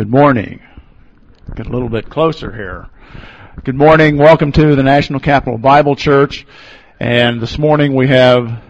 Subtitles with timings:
[0.00, 0.62] Good morning.
[1.54, 2.88] Get a little bit closer here.
[3.64, 4.16] Good morning.
[4.16, 6.46] Welcome to the National Capital Bible Church.
[6.98, 8.62] And this morning we have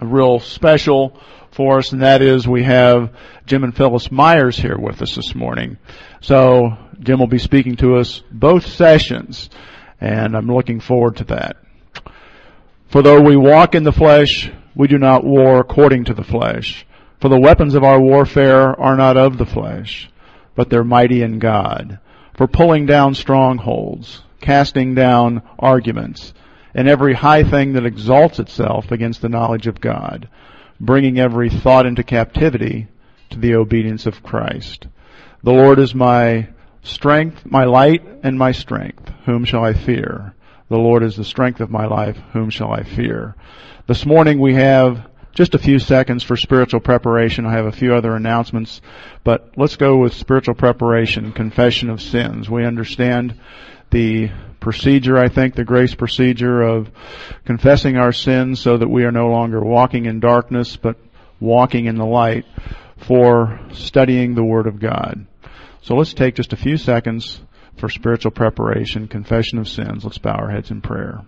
[0.00, 1.16] a real special
[1.52, 3.14] for us, and that is we have
[3.46, 5.78] Jim and Phyllis Myers here with us this morning.
[6.20, 9.48] So Jim will be speaking to us both sessions,
[10.00, 11.56] and I'm looking forward to that.
[12.88, 16.84] For though we walk in the flesh, we do not war according to the flesh.
[17.20, 20.10] For the weapons of our warfare are not of the flesh,
[20.56, 22.00] but they're mighty in God,
[22.34, 26.34] for pulling down strongholds, casting down arguments,
[26.74, 30.28] and every high thing that exalts itself against the knowledge of God,
[30.80, 32.88] bringing every thought into captivity
[33.30, 34.86] to the obedience of Christ.
[35.42, 36.48] The Lord is my
[36.82, 39.10] strength, my light, and my strength.
[39.24, 40.34] Whom shall I fear?
[40.68, 42.18] The Lord is the strength of my life.
[42.32, 43.36] Whom shall I fear?
[43.86, 47.44] This morning we have just a few seconds for spiritual preparation.
[47.44, 48.80] I have a few other announcements,
[49.22, 52.48] but let's go with spiritual preparation, confession of sins.
[52.48, 53.38] We understand
[53.90, 56.90] the procedure, I think, the grace procedure of
[57.44, 60.96] confessing our sins so that we are no longer walking in darkness, but
[61.38, 62.46] walking in the light
[63.06, 65.26] for studying the Word of God.
[65.82, 67.42] So let's take just a few seconds
[67.76, 70.02] for spiritual preparation, confession of sins.
[70.02, 71.20] Let's bow our heads in prayer.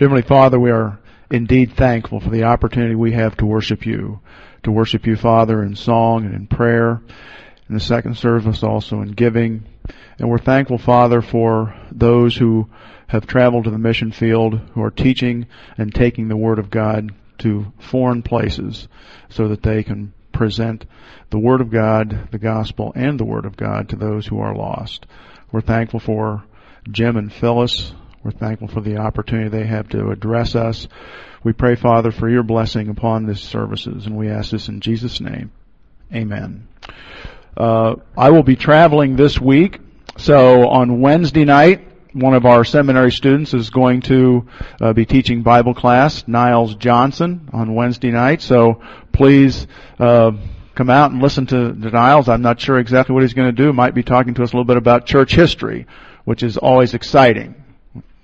[0.00, 0.98] Heavenly Father, we are
[1.30, 4.20] indeed thankful for the opportunity we have to worship you,
[4.62, 7.02] to worship you, Father, in song and in prayer,
[7.68, 9.62] in the second service also in giving.
[10.18, 12.70] And we're thankful, Father, for those who
[13.08, 17.12] have traveled to the mission field, who are teaching and taking the Word of God
[17.40, 18.88] to foreign places
[19.28, 20.86] so that they can present
[21.28, 24.56] the Word of God, the Gospel, and the Word of God to those who are
[24.56, 25.04] lost.
[25.52, 26.42] We're thankful for
[26.90, 30.86] Jim and Phyllis, we're thankful for the opportunity they have to address us.
[31.42, 35.20] We pray, Father, for your blessing upon these services, and we ask this in Jesus'
[35.20, 35.52] name.
[36.12, 36.68] Amen.
[37.56, 39.80] Uh, I will be traveling this week,
[40.18, 44.46] so on Wednesday night, one of our seminary students is going to
[44.82, 48.42] uh, be teaching Bible class, Niles Johnson, on Wednesday night.
[48.42, 48.82] So
[49.12, 49.66] please
[49.98, 50.32] uh,
[50.74, 52.28] come out and listen to, to Niles.
[52.28, 53.72] I'm not sure exactly what he's going to do.
[53.72, 55.86] Might be talking to us a little bit about church history,
[56.24, 57.59] which is always exciting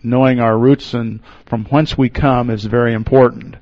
[0.03, 3.57] knowing our roots and from whence we come is very important.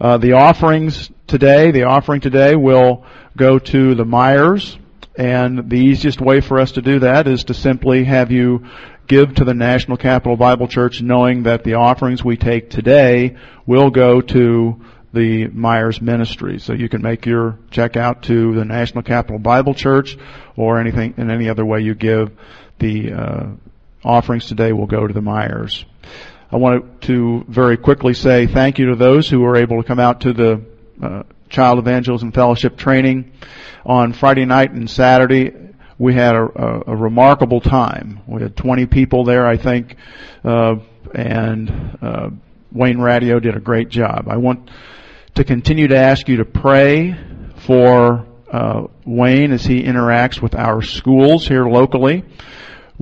[0.00, 3.04] Uh, the offerings today, the offering today will
[3.36, 4.78] go to the Myers,
[5.16, 8.66] and the easiest way for us to do that is to simply have you
[9.06, 13.90] give to the National Capital Bible Church knowing that the offerings we take today will
[13.90, 14.80] go to
[15.12, 16.58] the Myers ministry.
[16.58, 20.16] So you can make your check out to the National Capital Bible Church
[20.56, 22.32] or anything in any other way you give
[22.78, 23.46] the uh,
[24.04, 25.84] offerings today will go to the Myers.
[26.50, 29.98] I want to very quickly say thank you to those who were able to come
[29.98, 30.62] out to the
[31.02, 33.32] uh, Child Evangelism Fellowship training
[33.84, 35.52] on Friday night and Saturday.
[35.98, 38.20] We had a, a, a remarkable time.
[38.26, 39.96] We had 20 people there, I think,
[40.44, 40.76] uh,
[41.14, 42.30] and uh,
[42.72, 44.28] Wayne Radio did a great job.
[44.28, 44.70] I want
[45.36, 47.16] to continue to ask you to pray
[47.66, 52.24] for uh, Wayne as he interacts with our schools here locally.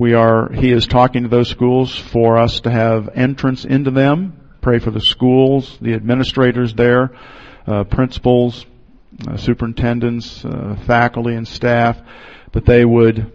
[0.01, 4.35] We are, he is talking to those schools for us to have entrance into them.
[4.59, 7.11] Pray for the schools, the administrators there,
[7.67, 8.65] uh, principals,
[9.27, 12.01] uh, superintendents, uh, faculty and staff,
[12.53, 13.31] that they would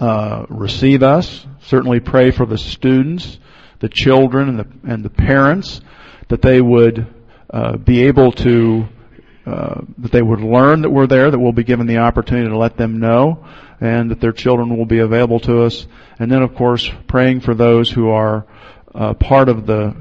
[0.00, 1.46] uh, receive us.
[1.60, 3.38] Certainly pray for the students,
[3.78, 5.80] the children, and the and the parents,
[6.26, 7.06] that they would
[7.50, 8.88] uh, be able to
[9.46, 12.56] uh, that they would learn that we're there, that we'll be given the opportunity to
[12.56, 13.44] let them know
[13.80, 15.86] and that their children will be available to us.
[16.18, 18.46] And then, of course, praying for those who are
[18.94, 19.94] uh, part of the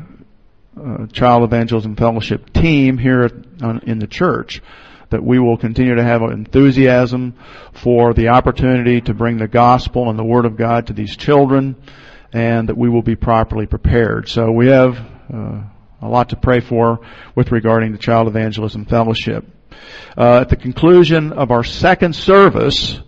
[0.80, 4.62] uh, Child Evangelism Fellowship team here at, on, in the church.
[5.10, 7.36] That we will continue to have enthusiasm
[7.74, 11.76] for the opportunity to bring the gospel and the Word of God to these children,
[12.32, 14.28] and that we will be properly prepared.
[14.30, 14.98] So we have
[15.32, 15.62] uh,
[16.04, 17.00] a lot to pray for
[17.36, 19.46] with regarding the Child Evangelism Fellowship.
[20.18, 23.00] Uh, at the conclusion of our second service,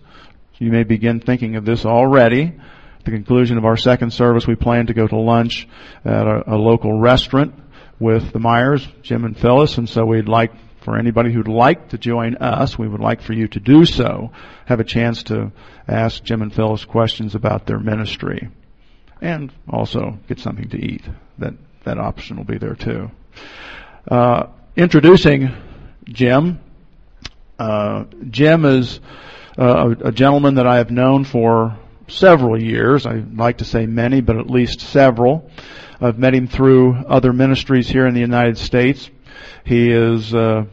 [0.58, 2.52] you may begin thinking of this already.
[2.98, 5.68] At the conclusion of our second service, we plan to go to lunch
[6.04, 7.54] at a, a local restaurant
[7.98, 10.52] with the Myers, Jim and Phyllis, and so we'd like
[10.86, 14.30] for anybody who'd like to join us, we would like for you to do so.
[14.66, 15.50] Have a chance to
[15.88, 18.48] ask Jim and Phyllis questions about their ministry.
[19.20, 21.02] And also get something to eat.
[21.38, 21.54] That,
[21.86, 23.10] that option will be there too.
[24.06, 24.46] Uh,
[24.76, 25.50] introducing
[26.04, 26.60] Jim
[27.58, 29.00] Uh, Jim is
[29.58, 33.06] uh, a, a gentleman that I have known for several years.
[33.06, 35.50] I like to say many, but at least several.
[35.98, 39.10] I've met him through other ministries here in the United States.
[39.64, 40.66] He is uh,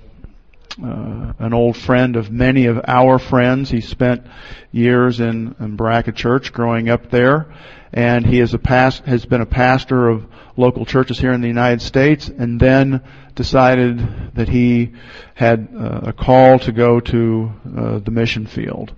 [0.83, 3.71] uh, an old friend of many of our friends.
[3.71, 4.27] He spent
[4.73, 7.47] years in, in Berachah Church growing up there,
[7.93, 10.25] and he is a past, has been a pastor of
[10.57, 13.01] local churches here in the United States, and then
[13.35, 14.93] decided that he
[15.35, 18.93] had uh, a call to go to uh, the mission field.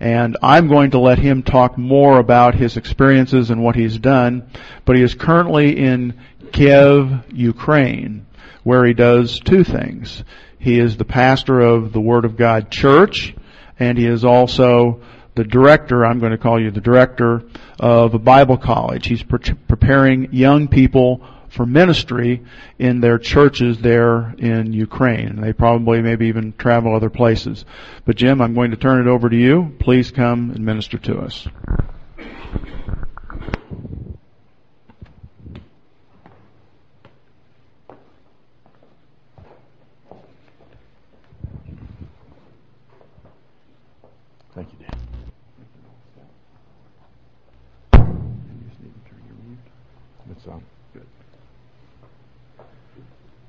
[0.00, 4.48] And I'm going to let him talk more about his experiences and what he's done,
[4.84, 6.18] but he is currently in
[6.52, 8.26] Kiev, Ukraine,
[8.62, 10.22] where he does two things.
[10.58, 13.34] He is the pastor of the Word of God Church,
[13.78, 15.02] and he is also
[15.34, 17.42] the director, I'm going to call you the director
[17.80, 19.06] of a Bible college.
[19.06, 22.42] He's pre- preparing young people for ministry
[22.78, 25.28] in their churches there in Ukraine.
[25.28, 27.64] And They probably maybe even travel other places.
[28.04, 29.74] But Jim, I'm going to turn it over to you.
[29.78, 31.46] Please come and minister to us.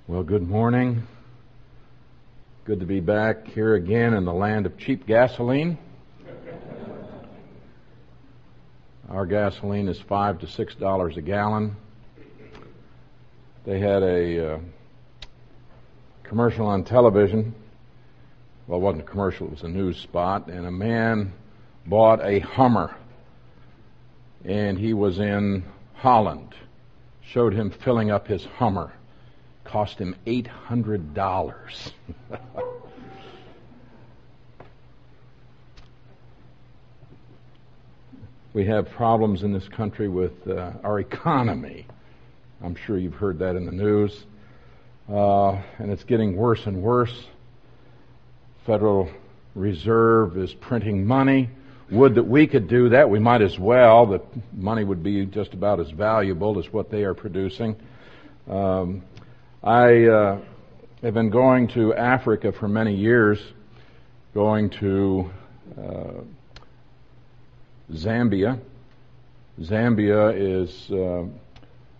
[0.08, 1.02] Well, good morning.
[2.64, 5.80] Good to be back here again in the land of cheap gasoline.
[9.10, 11.76] Our gasoline is five to six dollars a gallon.
[13.66, 14.60] They had a uh,
[16.22, 17.56] commercial on television.
[18.68, 21.34] Well, it wasn't a commercial, it was a news spot, and a man
[21.88, 22.96] bought a Hummer,
[24.44, 25.64] and he was in
[25.96, 26.54] Holland.
[27.24, 28.94] Showed him filling up his Hummer
[29.76, 31.92] cost him $800.
[38.54, 41.86] we have problems in this country with uh, our economy.
[42.64, 44.26] I'm sure you've heard that in the news.
[45.10, 47.26] Uh, and it's getting worse and worse.
[48.66, 49.12] Federal
[49.56, 51.50] Reserve is printing money.
[51.92, 53.10] Would that we could do that.
[53.10, 54.06] We might as well.
[54.06, 54.22] The
[54.54, 57.76] money would be just about as valuable as what they are producing.
[58.50, 59.04] Um,
[59.66, 60.42] I uh,
[61.02, 63.42] have been going to Africa for many years,
[64.36, 65.32] going to
[65.76, 66.22] uh,
[67.92, 68.60] Zambia.
[69.60, 71.24] Zambia is uh,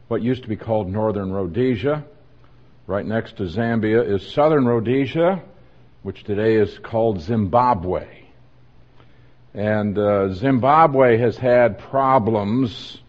[0.10, 2.06] what used to be called Northern Rhodesia.
[2.86, 5.42] Right next to Zambia is Southern Rhodesia,
[6.04, 8.06] which today is called Zimbabwe.
[9.56, 13.02] And uh, Zimbabwe has had problems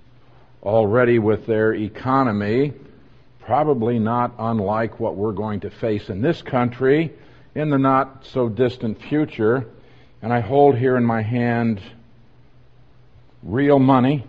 [0.63, 2.73] already with their economy
[3.47, 7.13] probably not unlike what we're going to face in this country
[7.55, 9.65] in the not so distant future.
[10.21, 11.81] And I hold here in my hand
[13.45, 14.27] real money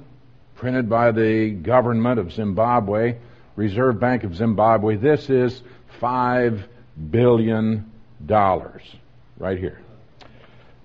[0.56, 3.18] printed by the government of Zimbabwe,
[3.56, 4.98] Reserve Bank of Zimbabwe.
[4.98, 5.64] This is
[6.00, 6.68] five
[7.10, 7.92] billion
[8.24, 8.84] dollars
[9.40, 9.82] right here.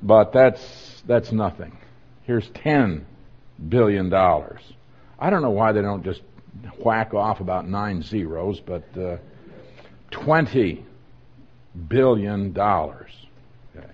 [0.02, 1.76] But that's, that's nothing.
[2.22, 3.04] Here's ten
[3.68, 4.60] billion dollars.
[5.18, 6.22] I don't know why they don't just
[6.78, 9.16] whack off about nine zeros, but uh,
[10.10, 10.84] twenty
[11.88, 13.10] billion dollars.
[13.76, 13.86] Okay.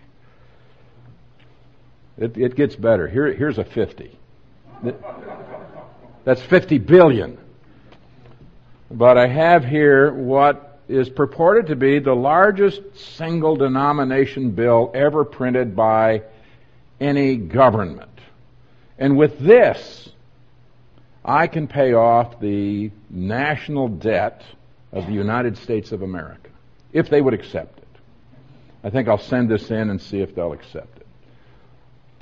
[2.18, 3.08] It, it gets better.
[3.08, 4.18] Here, here's a fifty.
[6.24, 7.38] That's fifty billion.
[8.90, 12.80] But I have here what is purported to be the largest
[13.16, 16.22] single denomination bill ever printed by
[16.98, 18.08] any government.
[18.98, 20.08] And with this,
[21.24, 24.42] I can pay off the national debt
[24.92, 26.50] of the United States of America
[26.92, 27.88] if they would accept it.
[28.82, 31.06] I think I'll send this in and see if they'll accept it.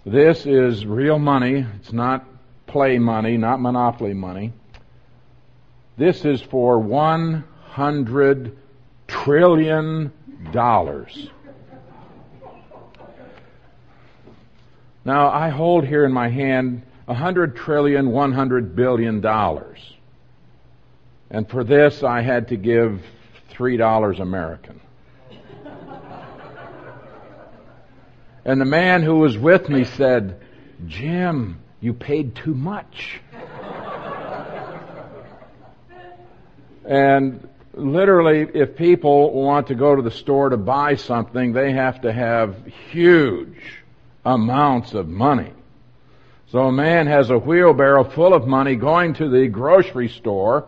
[0.05, 1.67] This is real money.
[1.76, 2.25] It's not
[2.67, 4.53] play money, not monopoly money.
[5.97, 8.59] This is for 100
[9.07, 10.12] trillion
[10.53, 11.31] dollars.
[15.05, 19.79] Now, I hold here in my hand a hundred trillion, one hundred billion dollars.
[21.31, 23.03] And for this, I had to give
[23.49, 24.81] three dollars American.
[28.45, 30.41] and the man who was with me said,
[30.87, 33.21] Jim, you paid too much.
[36.85, 42.01] and literally, if people want to go to the store to buy something, they have
[42.03, 42.57] to have
[42.91, 43.83] huge
[44.25, 45.53] amounts of money.
[46.57, 50.67] So a man has a wheelbarrow full of money going to the grocery store,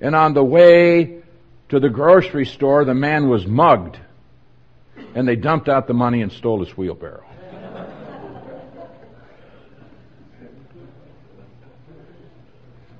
[0.00, 1.20] and on the way
[1.70, 3.98] to the grocery store, the man was mugged.
[5.16, 7.24] And they dumped out the money and stole his wheelbarrow.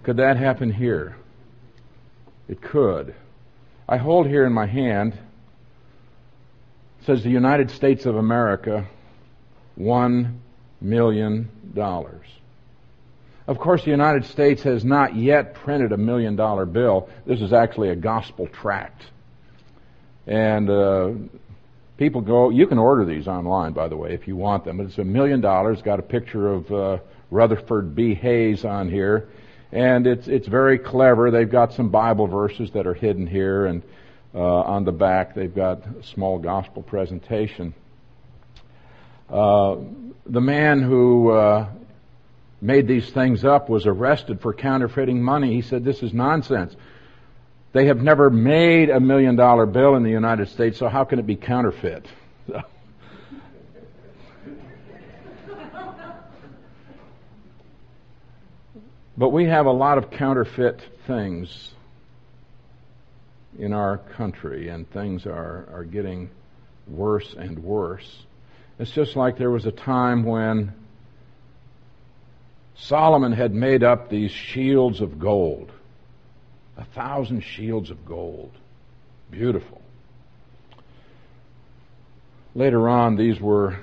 [0.02, 1.16] Could that happen here?
[2.48, 3.14] It could.
[3.88, 5.16] I hold here in my hand,
[7.06, 8.88] says the United States of America,
[9.76, 10.40] one
[10.80, 12.26] million dollars.
[13.46, 17.08] Of course, the United States has not yet printed a million dollar bill.
[17.26, 19.02] This is actually a gospel tract.
[20.26, 21.10] And uh,
[21.96, 24.80] people go, you can order these online, by the way, if you want them.
[24.80, 26.98] It's a million dollars, got a picture of uh,
[27.30, 28.14] Rutherford B.
[28.14, 29.30] Hayes on here.
[29.72, 31.30] And it's, it's very clever.
[31.30, 33.82] They've got some Bible verses that are hidden here, and
[34.34, 37.74] uh, on the back they've got a small gospel presentation.
[39.30, 39.76] Uh,
[40.28, 41.68] the man who uh,
[42.60, 45.54] made these things up was arrested for counterfeiting money.
[45.54, 46.76] He said, This is nonsense.
[47.72, 51.18] They have never made a million dollar bill in the United States, so how can
[51.18, 52.06] it be counterfeit?
[59.16, 61.72] but we have a lot of counterfeit things
[63.58, 66.30] in our country, and things are, are getting
[66.86, 68.24] worse and worse.
[68.78, 70.72] It's just like there was a time when
[72.76, 75.72] Solomon had made up these shields of gold.
[76.76, 78.52] A thousand shields of gold.
[79.32, 79.82] Beautiful.
[82.54, 83.78] Later on, these were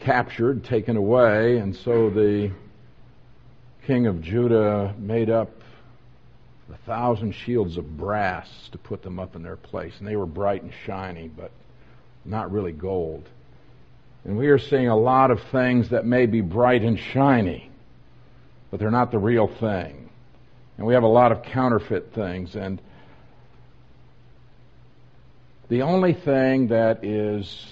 [0.00, 2.50] captured, taken away, and so the
[3.86, 5.50] king of Judah made up
[6.72, 9.92] a thousand shields of brass to put them up in their place.
[10.00, 11.52] And they were bright and shiny, but
[12.24, 13.28] not really gold.
[14.24, 17.70] And we are seeing a lot of things that may be bright and shiny,
[18.70, 20.08] but they're not the real thing.
[20.78, 22.54] And we have a lot of counterfeit things.
[22.54, 22.80] And
[25.68, 27.66] the only thing that is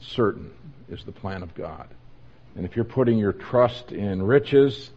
[0.00, 0.50] certain
[0.88, 1.88] is the plan of God.
[2.54, 4.90] And if you're putting your trust in riches,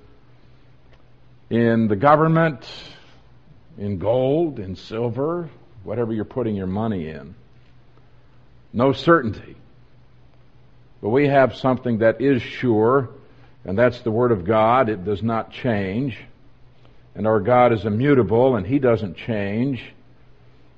[1.49, 2.65] in the government,
[3.77, 5.49] in gold, in silver,
[5.83, 7.35] whatever you're putting your money in,
[8.73, 9.55] no certainty.
[11.01, 13.09] But we have something that is sure,
[13.65, 14.87] and that's the Word of God.
[14.87, 16.17] It does not change.
[17.15, 19.83] And our God is immutable, and He doesn't change.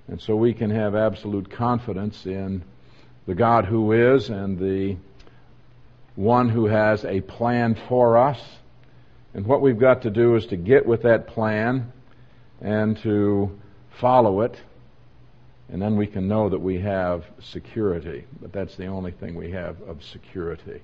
[0.07, 2.63] And so we can have absolute confidence in
[3.25, 4.97] the God who is and the
[6.15, 8.39] one who has a plan for us.
[9.33, 11.91] And what we've got to do is to get with that plan
[12.61, 13.59] and to
[13.99, 14.59] follow it
[15.73, 18.25] and then we can know that we have security.
[18.39, 20.81] But that's the only thing we have of security.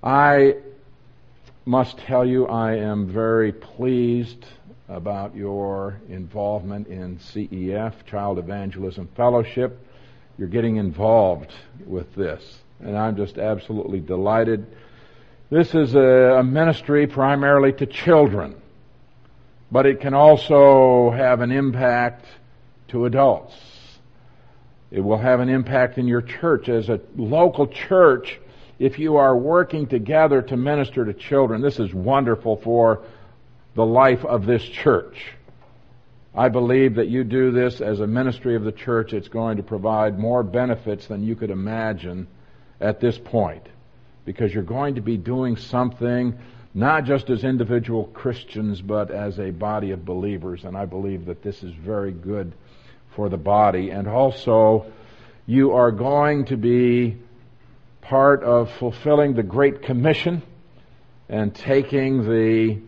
[0.00, 0.58] I
[1.64, 4.46] must tell you, I am very pleased
[4.88, 9.84] about your involvement in CEF, Child Evangelism Fellowship.
[10.38, 11.52] You're getting involved
[11.84, 14.68] with this, and I'm just absolutely delighted.
[15.50, 18.54] This is a, ministry primarily to children,
[19.72, 22.26] but it can also have an impact
[22.88, 23.54] to adults.
[24.90, 28.38] It will have an impact in your church as a local church
[28.78, 31.62] if you are working together to minister to children.
[31.62, 33.02] This is wonderful for
[33.74, 35.32] the life of this church.
[36.34, 39.62] I believe that you do this as a ministry of the church, it's going to
[39.62, 42.26] provide more benefits than you could imagine
[42.80, 43.66] at this point.
[44.24, 46.36] Because you're going to be doing something
[46.72, 50.64] not just as individual Christians, but as a body of believers.
[50.64, 52.52] And I believe that this is very good
[53.14, 53.90] for the body.
[53.90, 54.86] And also,
[55.46, 57.16] you are going to be
[58.02, 60.42] part of fulfilling the Great Commission
[61.28, 62.78] and taking the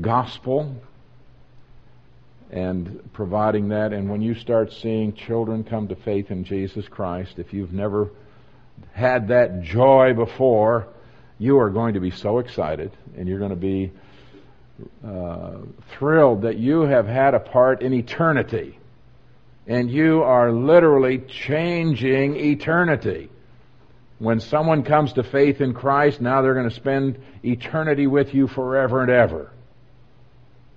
[0.00, 0.74] gospel
[2.50, 3.92] and providing that.
[3.92, 8.10] And when you start seeing children come to faith in Jesus Christ, if you've never
[8.92, 10.88] had that joy before,
[11.38, 13.92] you are going to be so excited and you're going to be
[15.06, 15.58] uh,
[15.96, 18.78] thrilled that you have had a part in eternity
[19.66, 23.28] and you are literally changing eternity.
[24.18, 28.46] When someone comes to faith in Christ, now they're going to spend eternity with you
[28.46, 29.50] forever and ever.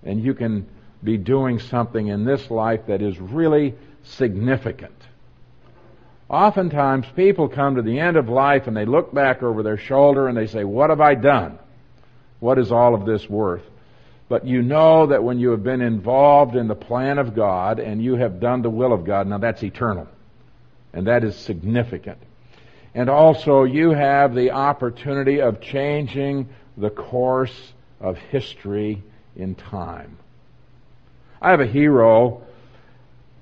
[0.03, 0.67] And you can
[1.03, 4.95] be doing something in this life that is really significant.
[6.27, 10.27] Oftentimes people come to the end of life and they look back over their shoulder
[10.27, 11.59] and they say, what have I done?
[12.39, 13.63] What is all of this worth?
[14.27, 18.03] But you know that when you have been involved in the plan of God and
[18.03, 20.07] you have done the will of God, now that's eternal.
[20.93, 22.17] And that is significant.
[22.95, 29.03] And also you have the opportunity of changing the course of history
[29.35, 30.17] in time.
[31.41, 32.41] I have a hero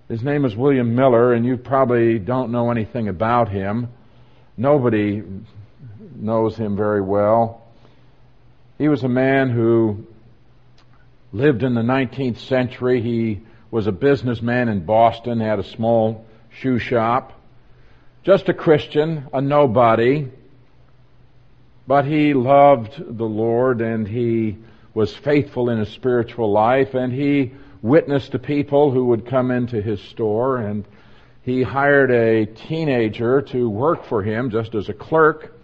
[0.10, 3.88] His name is William Miller, and you probably don't know anything about him.
[4.58, 5.24] Nobody
[6.16, 7.62] knows him very well.
[8.78, 10.06] He was a man who
[11.34, 13.02] lived in the 19th century.
[13.02, 17.34] He was a businessman in Boston, had a small shoe shop.
[18.24, 20.30] Just a Christian, a nobody.
[21.88, 24.58] But he loved the Lord and he
[24.94, 29.82] was faithful in his spiritual life and he witnessed to people who would come into
[29.82, 30.86] his store and
[31.42, 35.60] he hired a teenager to work for him just as a clerk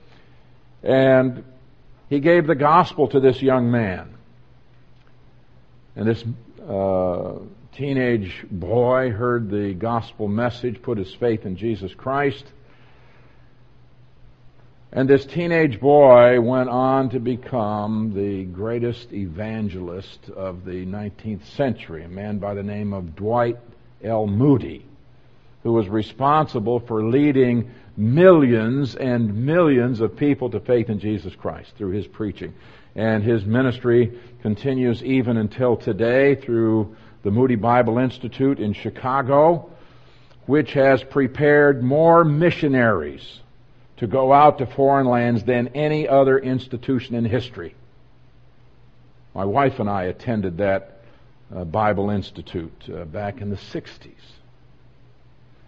[0.83, 1.43] and
[2.09, 4.15] he gave the gospel to this young man.
[5.99, 6.23] And this
[6.65, 7.39] uh,
[7.73, 12.45] teenage boy heard the gospel message, put his faith in Jesus Christ.
[14.93, 22.05] And this teenage boy went on to become the greatest evangelist of the 19th century,
[22.05, 23.57] a man by the name of Dwight
[24.01, 24.25] L.
[24.25, 24.85] Moody,
[25.63, 31.73] who was responsible for leading millions and millions of people to faith in Jesus Christ
[31.77, 32.53] through his preaching.
[32.95, 39.69] And his ministry continues even until today through the Moody Bible Institute in Chicago,
[40.45, 43.41] which has prepared more missionaries
[43.97, 47.75] to go out to foreign lands than any other institution in history.
[49.35, 51.01] My wife and I attended that
[51.53, 54.13] uh, Bible Institute uh, back in the 60s.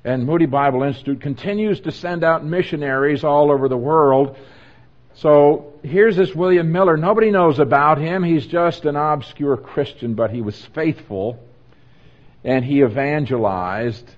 [0.03, 4.35] And Moody Bible Institute continues to send out missionaries all over the world.
[5.15, 6.97] So here's this William Miller.
[6.97, 8.23] Nobody knows about him.
[8.23, 11.39] He's just an obscure Christian, but he was faithful
[12.43, 14.09] and he evangelized.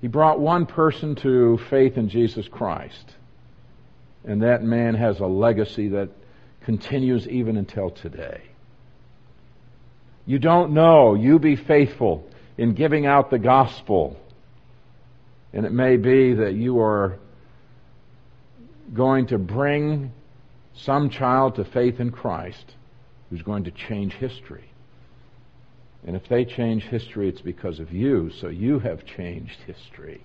[0.00, 3.14] He brought one person to faith in Jesus Christ.
[4.24, 6.10] And that man has a legacy that
[6.64, 8.42] continues even until today.
[10.26, 11.14] You don't know.
[11.14, 14.16] You be faithful in giving out the gospel.
[15.52, 17.18] And it may be that you are
[18.94, 20.12] going to bring
[20.74, 22.74] some child to faith in Christ
[23.30, 24.70] who's going to change history.
[26.06, 30.22] And if they change history, it's because of you, so you have changed history.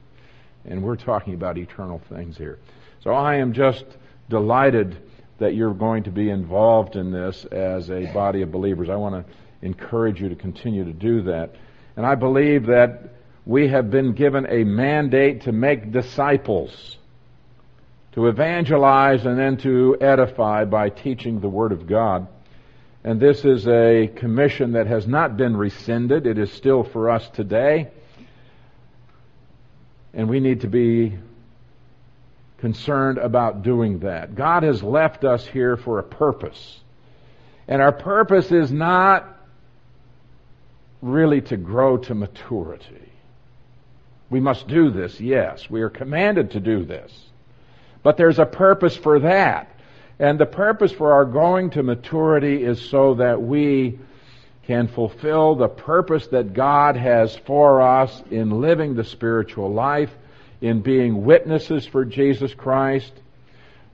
[0.66, 2.60] And we're talking about eternal things here.
[3.04, 3.86] So I am just
[4.30, 4.98] delighted
[5.38, 8.90] that you're going to be involved in this as a body of believers.
[8.90, 9.34] I want to
[9.66, 11.56] encourage you to continue to do that.
[11.96, 13.14] And I believe that
[13.46, 16.97] we have been given a mandate to make disciples,
[18.18, 22.28] to evangelize and then to edify by teaching the Word of God.
[23.04, 26.26] And this is a commission that has not been rescinded.
[26.26, 27.92] It is still for us today.
[30.16, 31.16] And we need to be
[32.58, 34.34] concerned about doing that.
[34.34, 36.80] God has left us here for a purpose.
[37.68, 39.32] And our purpose is not
[41.04, 43.12] really to grow to maturity.
[44.32, 45.70] We must do this, yes.
[45.70, 47.27] We are commanded to do this.
[48.08, 49.70] But there's a purpose for that.
[50.18, 54.00] And the purpose for our going to maturity is so that we
[54.64, 60.10] can fulfill the purpose that God has for us in living the spiritual life,
[60.62, 63.12] in being witnesses for Jesus Christ.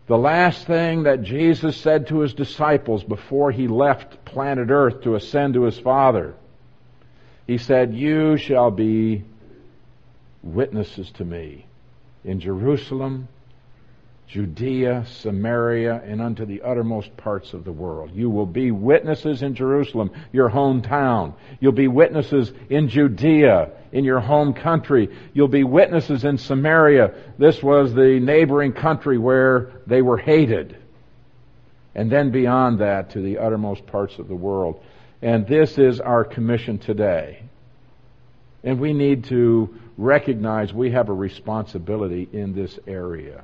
[0.05, 5.15] The last thing that Jesus said to his disciples before he left planet earth to
[5.15, 6.35] ascend to his Father
[7.47, 9.23] he said, You shall be
[10.43, 11.65] witnesses to me
[12.23, 13.27] in Jerusalem,
[14.33, 18.09] Judea, Samaria, and unto the uttermost parts of the world.
[18.15, 21.35] You will be witnesses in Jerusalem, your hometown.
[21.59, 25.15] You'll be witnesses in Judea, in your home country.
[25.35, 27.13] You'll be witnesses in Samaria.
[27.37, 30.77] This was the neighboring country where they were hated.
[31.93, 34.83] And then beyond that to the uttermost parts of the world.
[35.21, 37.43] And this is our commission today.
[38.63, 43.43] And we need to recognize we have a responsibility in this area.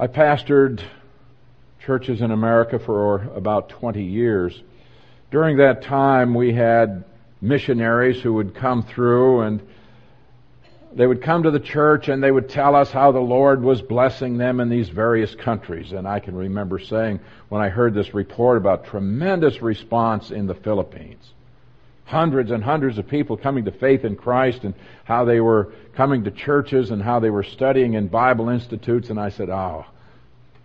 [0.00, 0.80] I pastored
[1.84, 4.62] churches in America for about 20 years.
[5.32, 7.02] During that time, we had
[7.40, 9.60] missionaries who would come through and
[10.92, 13.82] they would come to the church and they would tell us how the Lord was
[13.82, 15.90] blessing them in these various countries.
[15.90, 20.54] And I can remember saying when I heard this report about tremendous response in the
[20.54, 21.32] Philippines.
[22.08, 26.24] Hundreds and hundreds of people coming to faith in Christ and how they were coming
[26.24, 29.10] to churches and how they were studying in Bible institutes.
[29.10, 29.84] And I said, oh,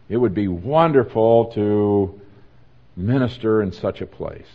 [0.07, 2.21] it would be wonderful to
[2.95, 4.47] minister in such a place.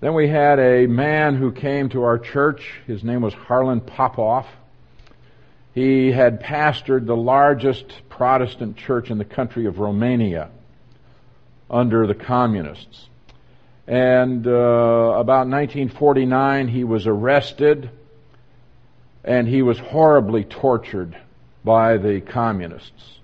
[0.00, 2.74] Then we had a man who came to our church.
[2.86, 4.46] His name was Haralan Popov.
[5.74, 10.50] He had pastored the largest Protestant church in the country of Romania
[11.68, 13.08] under the communists.
[13.86, 17.90] And uh, about 1949, he was arrested
[19.24, 21.16] and he was horribly tortured
[21.64, 23.18] by the communists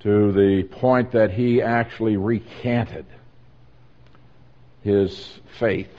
[0.00, 3.06] to the point that he actually recanted
[4.82, 5.94] his faith.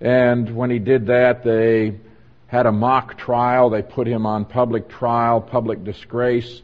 [0.00, 1.98] And when he did that, they
[2.46, 3.70] had a mock trial.
[3.70, 6.62] They put him on public trial, public disgrace,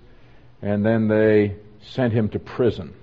[0.62, 2.94] and then they sent him to prison.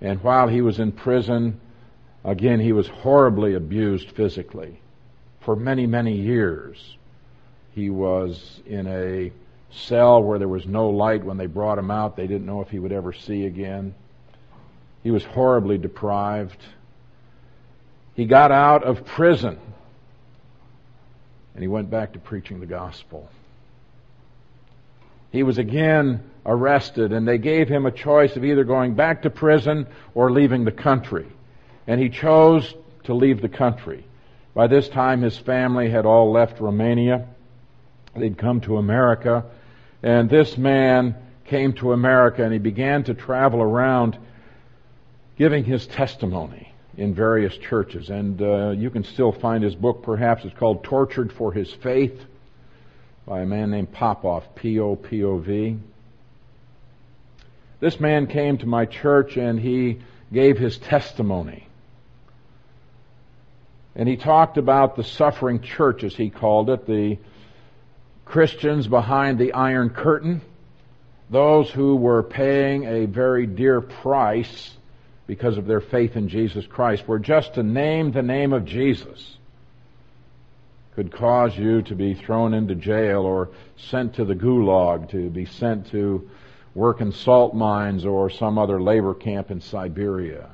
[0.00, 1.60] And while he was in prison,
[2.24, 4.80] again, he was horribly abused physically.
[5.40, 6.96] For many, many years,
[7.72, 9.32] he was in a
[9.70, 11.24] cell where there was no light.
[11.24, 13.94] When they brought him out, they didn't know if he would ever see again.
[15.02, 16.62] He was horribly deprived.
[18.14, 19.58] He got out of prison
[21.54, 23.28] and he went back to preaching the gospel.
[25.30, 29.30] He was again arrested and they gave him a choice of either going back to
[29.30, 31.26] prison or leaving the country.
[31.86, 34.04] And he chose to leave the country.
[34.54, 37.26] By this time his family had all left Romania.
[38.16, 39.44] They'd come to America.
[40.02, 41.14] And this man
[41.44, 44.18] came to America and he began to travel around
[45.36, 48.10] giving his testimony in various churches.
[48.10, 50.44] And uh, you can still find his book, perhaps.
[50.44, 52.26] It's called Tortured for His Faith
[53.30, 55.76] by a man named Popov, P-O-P-O-V.
[57.78, 60.00] This man came to my church and he
[60.32, 61.68] gave his testimony.
[63.94, 67.18] And he talked about the suffering church, as he called it, the
[68.24, 70.40] Christians behind the Iron Curtain,
[71.30, 74.74] those who were paying a very dear price
[75.28, 79.36] because of their faith in Jesus Christ, where just to name the name of Jesus
[80.94, 85.44] could cause you to be thrown into jail or sent to the gulag, to be
[85.44, 86.28] sent to
[86.74, 90.50] work in salt mines or some other labor camp in Siberia.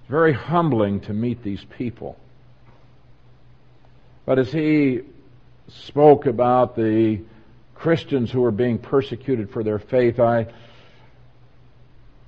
[0.00, 2.18] It's very humbling to meet these people.
[4.24, 5.02] But as he
[5.68, 7.20] spoke about the
[7.74, 10.46] Christians who were being persecuted for their faith, I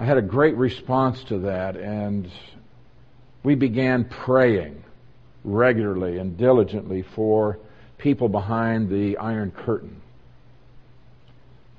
[0.00, 2.30] I had a great response to that, and
[3.42, 4.84] we began praying
[5.52, 7.58] regularly and diligently for
[7.98, 10.00] people behind the Iron Curtain.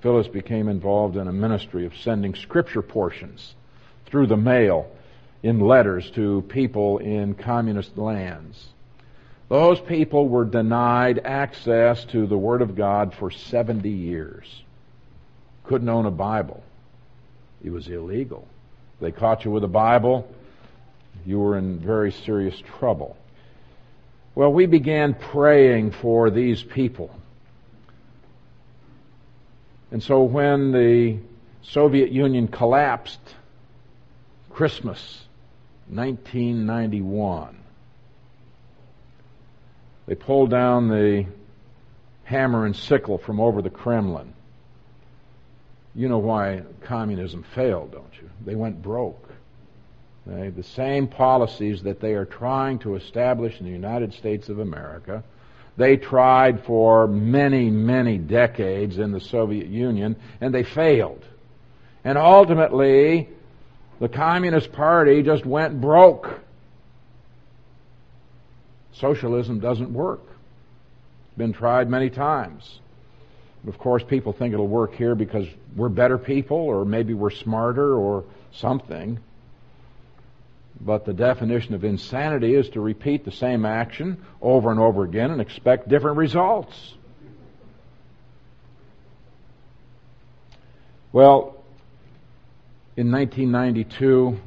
[0.02, 3.56] Phyllis became involved in a ministry of sending scripture portions
[4.06, 4.90] through the mail
[5.44, 8.68] in letters to people in communist lands.
[9.50, 14.64] Those people were denied access to the Word of God for 70 years.
[15.64, 16.64] Couldn't own a Bible.
[17.64, 18.48] It was illegal.
[19.02, 20.30] They caught you with a Bible,
[21.26, 23.18] you were in very serious trouble.
[24.36, 27.13] Well, we began praying for these people.
[29.92, 31.18] And so when the
[31.63, 33.20] Soviet Union collapsed,
[34.50, 35.26] Christmas
[35.89, 37.58] 1991,
[40.06, 41.26] they pulled down the
[42.24, 44.34] hammer and sickle from over the Kremlin.
[45.96, 48.30] You know why communism failed, don't you?
[48.46, 49.29] They went broke.
[50.30, 50.50] Okay?
[50.50, 55.24] The same policies that they are trying to establish in the United States of America,
[55.78, 61.24] they tried for many, many decades in the Soviet Union, and they failed.
[62.04, 63.30] And ultimately,
[64.00, 66.39] the Communist Party just went broke.
[68.94, 70.22] Socialism doesn't work.
[70.22, 72.80] It's been tried many times.
[73.68, 77.96] Of course, people think it'll work here because we're better people, or maybe we're smarter,
[77.96, 79.20] or something.
[80.82, 85.32] But the definition of insanity is to repeat the same action over and over again
[85.32, 86.94] and expect different results.
[91.12, 91.56] Well,
[92.96, 94.39] in 1992,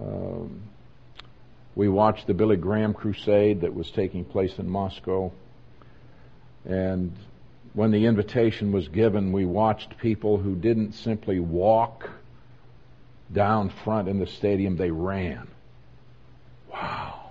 [0.00, 0.62] um,
[1.74, 5.32] we watched the Billy Graham crusade that was taking place in Moscow.
[6.64, 7.16] And
[7.72, 12.10] when the invitation was given, we watched people who didn't simply walk
[13.32, 15.48] down front in the stadium, they ran.
[16.72, 17.30] Wow.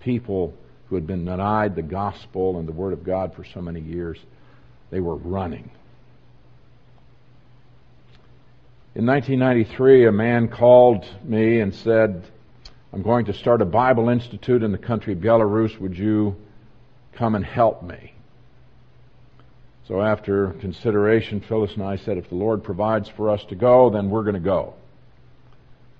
[0.00, 0.54] People
[0.88, 4.18] who had been denied the gospel and the Word of God for so many years,
[4.90, 5.70] they were running.
[8.94, 12.24] In 1993, a man called me and said,
[12.92, 15.80] I'm going to start a Bible Institute in the country of Belarus.
[15.80, 16.36] Would you
[17.14, 18.12] come and help me?
[19.88, 23.90] So after consideration, Phyllis and I said, if the Lord provides for us to go,
[23.90, 24.74] then we're going to go.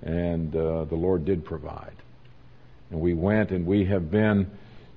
[0.03, 1.95] And uh, the Lord did provide.
[2.91, 4.51] And we went and we have been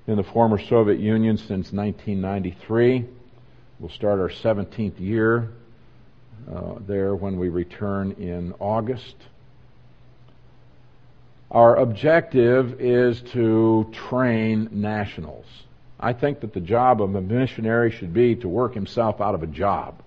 [0.08, 3.06] in the former Soviet Union since 1993.
[3.80, 5.50] We'll start our 17th year
[6.54, 9.16] uh, there when we return in August.
[11.50, 15.46] Our objective is to train nationals.
[16.00, 19.44] I think that the job of a missionary should be to work himself out of
[19.44, 20.02] a job,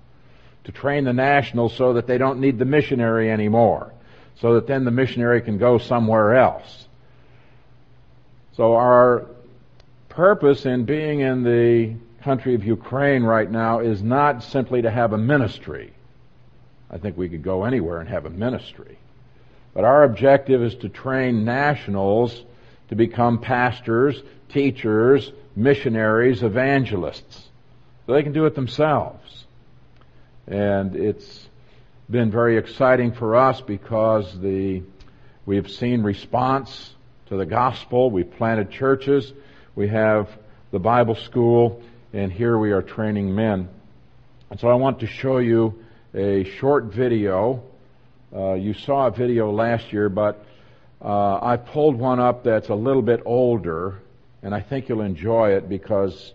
[0.64, 3.92] to train the nationals so that they don't need the missionary anymore,
[4.40, 6.86] so that then the missionary can go somewhere else.
[8.56, 9.26] So our
[10.08, 15.12] purpose in being in the country of Ukraine right now is not simply to have
[15.12, 15.92] a ministry.
[16.90, 18.98] I think we could go anywhere and have a ministry.
[19.74, 22.42] But our objective is to train nationals
[22.88, 27.48] to become pastors, teachers, missionaries, evangelists.
[28.06, 29.44] So they can do it themselves.
[30.46, 31.48] And it's
[32.08, 34.82] been very exciting for us because the,
[35.44, 36.94] we've seen response
[37.26, 38.10] to the gospel.
[38.10, 39.32] We've planted churches.
[39.74, 40.28] We have
[40.70, 43.68] the Bible school and here we are training men.
[44.50, 47.62] And so I want to show you a short video.
[48.34, 50.44] Uh, you saw a video last year, but
[51.02, 54.00] uh, I pulled one up that's a little bit older,
[54.42, 56.32] and I think you'll enjoy it because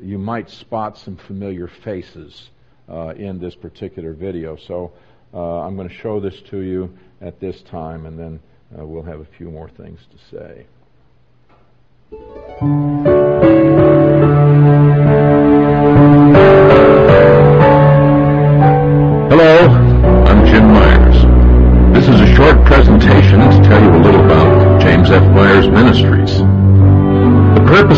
[0.00, 2.50] you might spot some familiar faces
[2.88, 4.56] uh, in this particular video.
[4.56, 4.92] So
[5.34, 8.40] uh, I'm going to show this to you at this time, and then
[8.78, 10.66] uh, we'll have a few more things to say.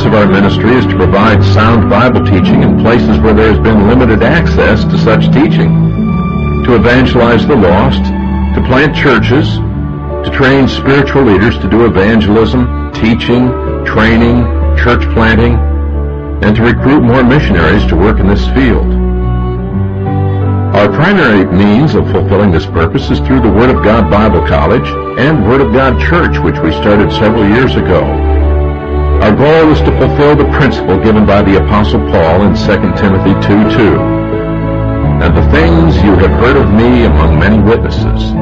[0.04, 3.60] Purpose of our ministry is to provide sound Bible teaching in places where there has
[3.60, 5.72] been limited access to such teaching,
[6.64, 8.02] to evangelize the lost,
[8.54, 9.56] to plant churches,
[10.26, 13.48] to train spiritual leaders to do evangelism, teaching,
[13.86, 14.44] training,
[14.76, 15.54] church planting,
[16.44, 18.92] and to recruit more missionaries to work in this field.
[20.74, 24.88] Our primary means of fulfilling this purpose is through the Word of God Bible College
[25.18, 28.33] and Word of God Church, which we started several years ago.
[29.24, 32.62] Our goal is to fulfill the principle given by the Apostle Paul in 2
[33.00, 33.96] Timothy 2.2.
[35.24, 38.32] And the things you have heard of me among many witnesses,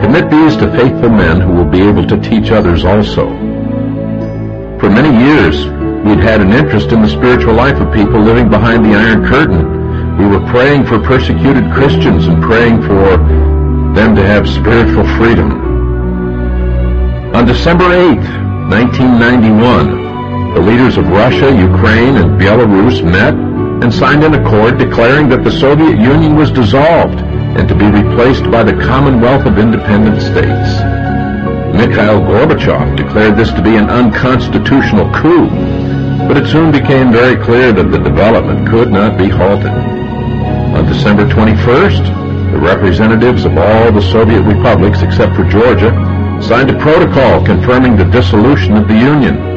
[0.00, 3.26] commit these to faithful men who will be able to teach others also.
[4.78, 5.66] For many years,
[6.06, 9.80] we'd had an interest in the spiritual life of people living behind the Iron Curtain
[10.16, 13.16] we were praying for persecuted Christians and praying for
[13.96, 15.50] them to have spiritual freedom.
[17.34, 18.18] On December 8,
[18.70, 19.99] 1991,
[20.54, 23.34] the leaders of Russia, Ukraine, and Belarus met
[23.82, 27.18] and signed an accord declaring that the Soviet Union was dissolved
[27.56, 30.70] and to be replaced by the Commonwealth of Independent States.
[31.74, 35.48] Mikhail Gorbachev declared this to be an unconstitutional coup,
[36.26, 39.70] but it soon became very clear that the development could not be halted.
[39.70, 45.90] On December 21st, the representatives of all the Soviet republics except for Georgia
[46.42, 49.49] signed a protocol confirming the dissolution of the Union.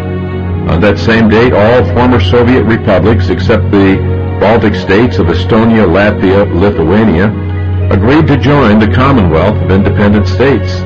[0.69, 3.97] On that same date, all former Soviet republics except the
[4.39, 7.27] Baltic states of Estonia, Latvia, Lithuania
[7.91, 10.81] agreed to join the Commonwealth of Independent States.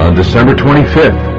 [0.00, 1.36] On December 25th,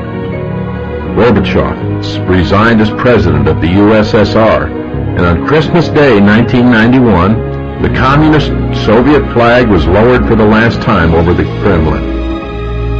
[1.15, 4.69] Gorbachev resigned as president of the USSR,
[5.17, 8.47] and on Christmas Day 1991, the communist
[8.85, 12.16] Soviet flag was lowered for the last time over the Kremlin.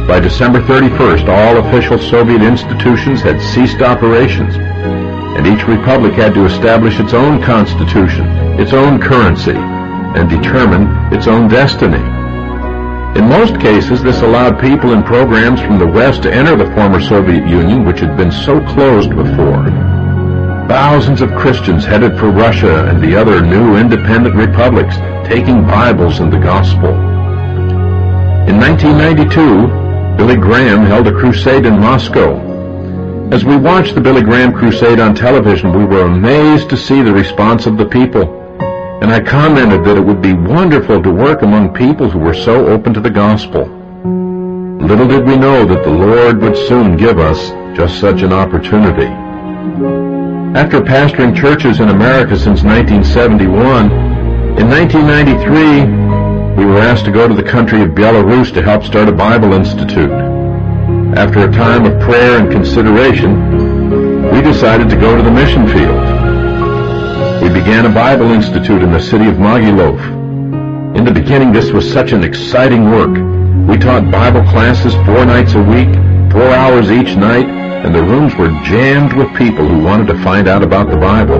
[0.08, 6.46] By December 31st, all official Soviet institutions had ceased operations, and each republic had to
[6.46, 8.26] establish its own constitution,
[8.58, 12.02] its own currency, and determine its own destiny.
[13.20, 17.02] In most cases, this allowed people and programs from the West to enter the former
[17.02, 19.64] Soviet Union, which had been so closed before.
[20.68, 24.96] Thousands of Christians headed for Russia and the other new independent republics,
[25.28, 26.94] taking Bibles and the gospel.
[28.48, 29.87] In 1992,
[30.18, 32.36] Billy Graham held a crusade in Moscow.
[33.30, 37.12] As we watched the Billy Graham crusade on television, we were amazed to see the
[37.12, 38.24] response of the people.
[39.00, 42.66] And I commented that it would be wonderful to work among people who were so
[42.66, 43.62] open to the gospel.
[44.80, 49.06] Little did we know that the Lord would soon give us just such an opportunity.
[50.58, 53.92] After pastoring churches in America since 1971,
[54.58, 56.27] in 1993,
[56.58, 59.52] we were asked to go to the country of Belarus to help start a Bible
[59.52, 60.10] Institute.
[61.16, 66.02] After a time of prayer and consideration, we decided to go to the mission field.
[67.40, 70.96] We began a Bible Institute in the city of Mogilov.
[70.96, 73.14] In the beginning, this was such an exciting work.
[73.68, 75.94] We taught Bible classes four nights a week,
[76.32, 80.48] four hours each night, and the rooms were jammed with people who wanted to find
[80.48, 81.38] out about the Bible.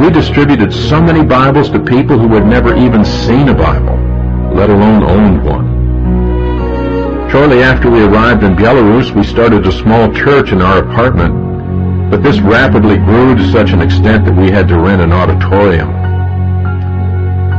[0.00, 3.99] We distributed so many Bibles to people who had never even seen a Bible.
[4.54, 7.30] Let alone owned one.
[7.30, 12.22] Shortly after we arrived in Belarus, we started a small church in our apartment, but
[12.22, 15.88] this rapidly grew to such an extent that we had to rent an auditorium.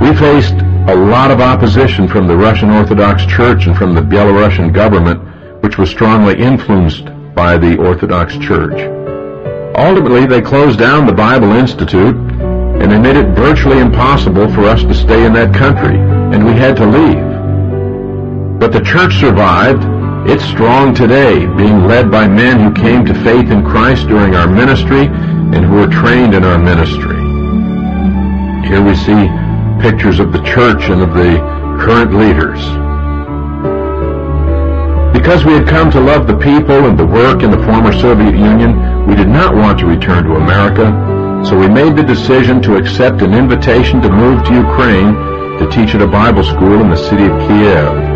[0.02, 0.56] We faced
[0.90, 5.22] a lot of opposition from the Russian Orthodox Church and from the Belarusian government,
[5.64, 8.90] which was strongly influenced by the Orthodox Church.
[9.78, 12.16] Ultimately, they closed down the Bible Institute
[12.82, 15.98] and they made it virtually impossible for us to stay in that country,
[16.34, 18.60] and we had to leave.
[18.60, 19.84] But the church survived.
[20.30, 24.48] It's strong today, being led by men who came to faith in Christ during our
[24.48, 27.17] ministry and who were trained in our ministry.
[28.67, 29.28] Here we see
[29.82, 31.39] pictures of the church and of the
[31.84, 32.62] current leaders.
[35.12, 38.36] Because we had come to love the people and the work in the former Soviet
[38.36, 40.86] Union, we did not want to return to America,
[41.44, 45.96] so we made the decision to accept an invitation to move to Ukraine to teach
[45.96, 48.12] at a Bible school in the city of Kiev.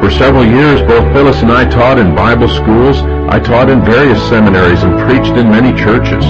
[0.00, 2.98] For several years, both Phyllis and I taught in Bible schools.
[3.32, 6.24] I taught in various seminaries and preached in many churches.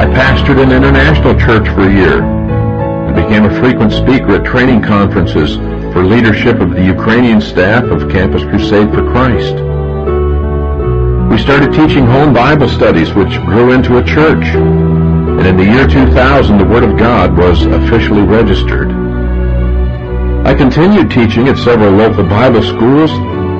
[0.00, 4.82] I pastored an international church for a year and became a frequent speaker at training
[4.82, 5.56] conferences
[5.92, 9.54] for leadership of the Ukrainian staff of Campus Crusade for Christ.
[11.30, 14.46] We started teaching home Bible studies, which grew into a church.
[15.40, 18.90] And in the year 2000, the Word of God was officially registered.
[20.46, 23.10] I continued teaching at several local Bible schools,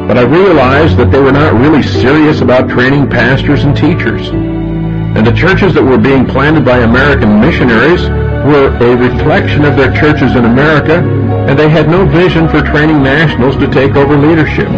[0.07, 4.29] but I realized that they were not really serious about training pastors and teachers.
[4.29, 8.03] And the churches that were being planted by American missionaries
[8.45, 11.01] were a reflection of their churches in America,
[11.49, 14.69] and they had no vision for training nationals to take over leadership.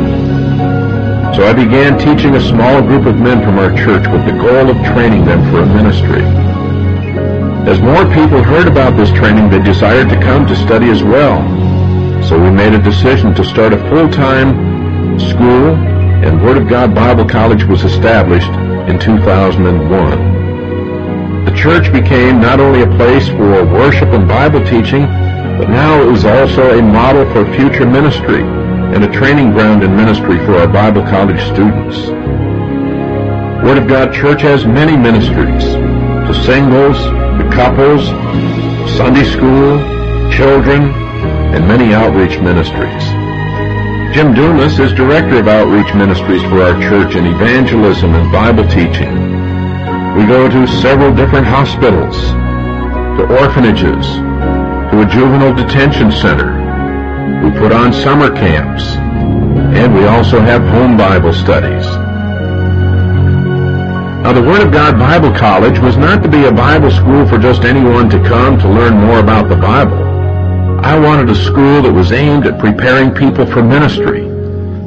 [1.34, 4.70] So I began teaching a small group of men from our church with the goal
[4.70, 6.41] of training them for a ministry.
[7.62, 11.40] As more people heard about this training, they desired to come to study as well.
[12.24, 15.76] So we made a decision to start a full-time school,
[16.26, 18.50] and Word of God Bible College was established
[18.90, 21.44] in 2001.
[21.44, 25.06] The church became not only a place for worship and Bible teaching,
[25.56, 29.94] but now it was also a model for future ministry and a training ground in
[29.94, 32.08] ministry for our Bible college students.
[33.64, 35.91] Word of God Church has many ministries
[36.26, 38.06] to singles, to couples,
[38.96, 39.78] Sunday school,
[40.30, 40.92] children,
[41.54, 43.04] and many outreach ministries.
[44.14, 49.14] Jim Dumas is Director of Outreach Ministries for our church in evangelism and Bible teaching.
[50.16, 52.16] We go to several different hospitals,
[53.18, 54.06] to orphanages,
[54.92, 56.52] to a juvenile detention center.
[57.42, 58.84] We put on summer camps,
[59.76, 62.01] and we also have home Bible studies.
[64.22, 67.38] Now, the Word of God Bible College was not to be a Bible school for
[67.38, 69.98] just anyone to come to learn more about the Bible.
[70.84, 74.32] I wanted a school that was aimed at preparing people for ministry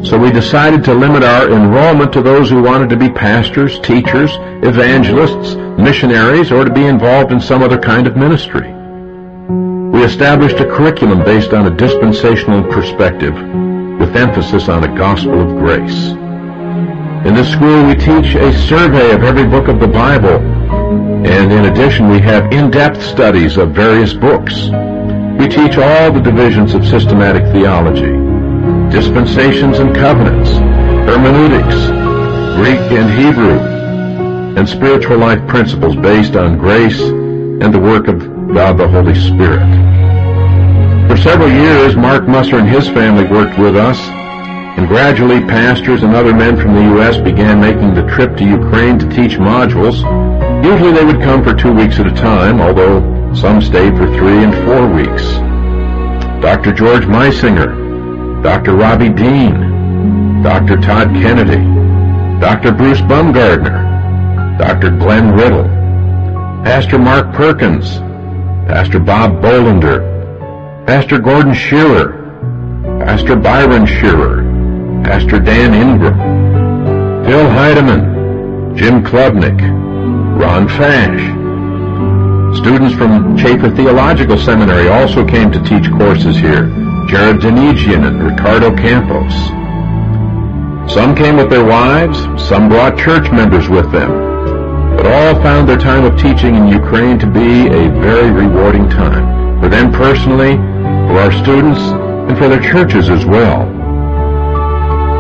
[0.06, 4.30] so we decided to limit our enrollment to those who wanted to be pastors, teachers,
[4.62, 8.72] evangelists, missionaries, or to be involved in some other kind of ministry.
[9.92, 15.58] We established a curriculum based on a dispensational perspective with emphasis on a gospel of
[15.58, 16.14] grace.
[17.26, 20.38] In this school, we teach a survey of every book of the Bible,
[21.26, 24.54] and in addition, we have in-depth studies of various books.
[25.40, 28.14] We teach all the divisions of systematic theology
[28.92, 31.76] dispensations and covenants, hermeneutics,
[32.58, 33.60] Greek and Hebrew,
[34.56, 38.20] and spiritual life principles based on grace and the work of
[38.54, 39.66] God the Holy Spirit.
[41.10, 44.00] For several years, Mark Musser and his family worked with us,
[44.78, 47.18] and gradually pastors and other men from the U.S.
[47.18, 50.04] began making the trip to Ukraine to teach modules.
[50.66, 54.44] Usually they would come for two weeks at a time, although some stayed for three
[54.44, 55.24] and four weeks.
[56.42, 56.74] Dr.
[56.74, 58.76] George Meisinger, Dr.
[58.76, 60.76] Robbie Dean, Dr.
[60.78, 61.64] Todd Kennedy,
[62.42, 62.74] Dr.
[62.74, 64.92] Bruce Bumgardner, Dr.
[64.92, 65.64] Glenn Riddle,
[66.64, 67.98] Pastor Mark Perkins,
[68.68, 72.22] Pastor Bob Bolender, Pastor Gordon Shearer,
[73.06, 74.45] Pastor Byron Shearer,
[75.06, 76.18] Pastor Dan Ingram,
[77.26, 79.62] Phil Heidemann, Jim Klubnik,
[80.36, 82.58] Ron Fash.
[82.58, 86.66] Students from Chafer Theological Seminary also came to teach courses here.
[87.08, 89.32] Jared Denigian and Ricardo Campos.
[90.92, 94.10] Some came with their wives, some brought church members with them,
[94.98, 99.62] but all found their time of teaching in Ukraine to be a very rewarding time,
[99.62, 103.75] for them personally, for our students, and for their churches as well.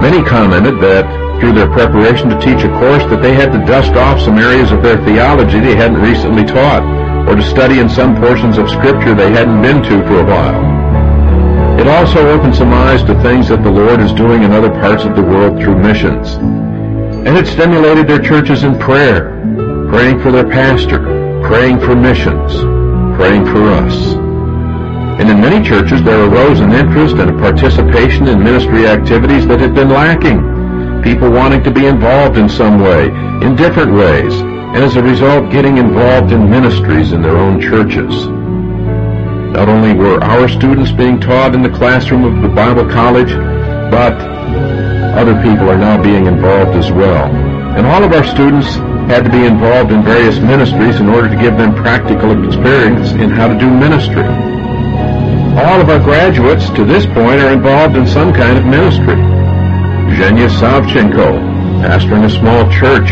[0.01, 1.05] Many commented that
[1.39, 4.71] through their preparation to teach a course that they had to dust off some areas
[4.71, 6.83] of their theology they hadn't recently taught,
[7.27, 11.79] or to study in some portions of Scripture they hadn't been to for a while.
[11.79, 15.03] It also opened some eyes to things that the Lord is doing in other parts
[15.03, 16.33] of the world through missions.
[17.27, 19.41] And it stimulated their churches in prayer,
[19.89, 20.99] praying for their pastor,
[21.43, 22.53] praying for missions,
[23.17, 24.24] praying for us.
[25.19, 29.61] And in many churches there arose an interest and a participation in ministry activities that
[29.61, 31.01] had been lacking.
[31.03, 33.07] People wanting to be involved in some way,
[33.45, 34.33] in different ways,
[34.75, 38.27] and as a result getting involved in ministries in their own churches.
[39.55, 43.31] Not only were our students being taught in the classroom of the Bible College,
[43.89, 44.13] but
[45.15, 47.31] other people are now being involved as well.
[47.77, 48.75] And all of our students
[49.07, 53.29] had to be involved in various ministries in order to give them practical experience in
[53.29, 54.25] how to do ministry.
[55.55, 59.15] All of our graduates to this point are involved in some kind of ministry.
[60.17, 61.39] Zhenya Savchenko,
[61.81, 63.09] pastoring a small church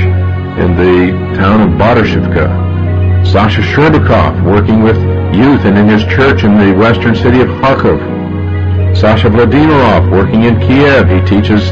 [0.59, 3.25] in the town of Badashivka.
[3.25, 4.97] Sasha Sherbakov, working with
[5.33, 7.97] youth and in his church in the western city of Kharkov.
[8.97, 11.71] Sasha Vladimirov, working in Kiev, he teaches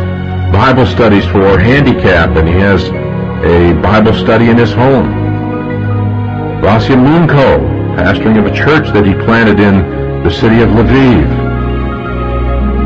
[0.53, 2.88] Bible studies for handicap and he has
[3.43, 5.11] a Bible study in his home.
[6.61, 7.59] Vasya Munko,
[7.97, 11.26] pastoring of a church that he planted in the city of Lviv.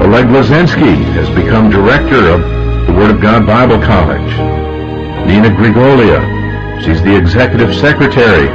[0.01, 2.39] Oleg Lazensky has become director of
[2.87, 4.31] the Word of God Bible College.
[5.27, 6.23] Nina Grigolia,
[6.81, 8.47] she's the executive secretary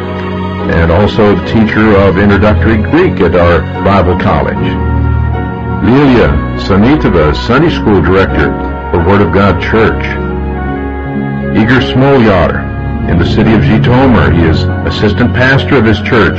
[0.73, 4.57] and also the teacher of introductory Greek at our Bible College.
[5.85, 6.29] Lilia
[6.65, 8.49] Sanitova, Sunday School Director
[8.91, 10.05] for Word of God Church.
[11.55, 16.39] Igor Smolyar, in the city of Zhytomyr, he is assistant pastor of his church,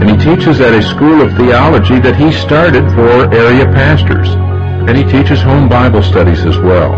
[0.00, 4.96] and he teaches at a school of theology that he started for area pastors, and
[4.96, 6.92] he teaches home Bible studies as well.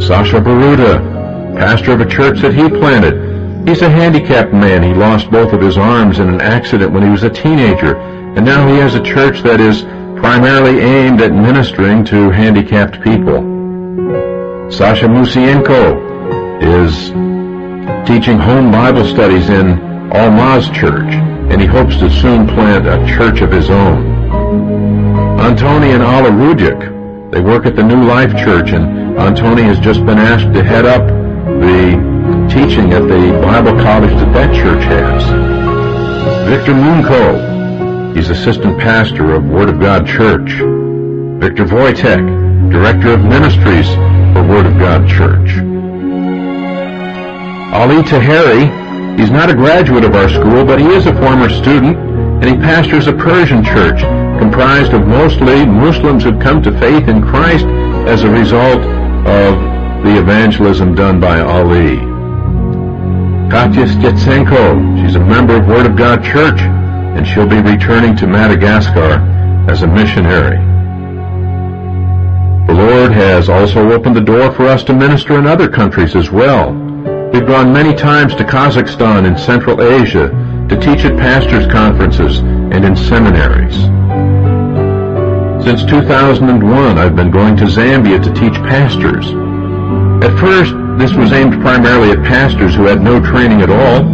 [0.00, 3.26] Sasha Baruta, pastor of a church that he planted,
[3.66, 4.84] He's a handicapped man.
[4.84, 8.44] He lost both of his arms in an accident when he was a teenager, and
[8.44, 9.82] now he has a church that is
[10.20, 13.42] primarily aimed at ministering to handicapped people.
[14.70, 15.98] Sasha Musienko
[16.62, 17.10] is
[18.06, 19.78] teaching home Bible studies in
[20.10, 21.12] Almaz Church,
[21.50, 24.04] and he hopes to soon plant a church of his own.
[25.38, 30.04] Antoni and Ala Rudik, they work at the New Life Church, and Antoni has just
[30.04, 35.24] been asked to head up the teaching at the Bible college that that church has.
[36.48, 40.50] Victor Munko, he's assistant pastor of Word of God Church.
[41.40, 43.88] Victor Wojtek, director of ministries
[44.34, 45.58] for Word of God Church.
[47.72, 48.85] Ali Taheri,
[49.18, 52.56] he's not a graduate of our school, but he is a former student, and he
[52.56, 54.00] pastors a Persian church
[54.38, 57.64] comprised of mostly Muslims who've come to faith in Christ
[58.06, 58.80] as a result
[59.26, 61.96] of the evangelism done by Ali.
[63.50, 65.00] Katya Stetsenko.
[65.00, 69.20] She's a member of Word of God Church, and she'll be returning to Madagascar
[69.70, 70.58] as a missionary.
[72.66, 76.30] The Lord has also opened the door for us to minister in other countries as
[76.30, 76.85] well.
[77.32, 80.28] We've gone many times to Kazakhstan and Central Asia
[80.68, 83.74] to teach at pastors' conferences and in seminaries.
[85.64, 89.26] Since 2001, I've been going to Zambia to teach pastors.
[90.24, 94.04] At first, this was aimed primarily at pastors who had no training at all,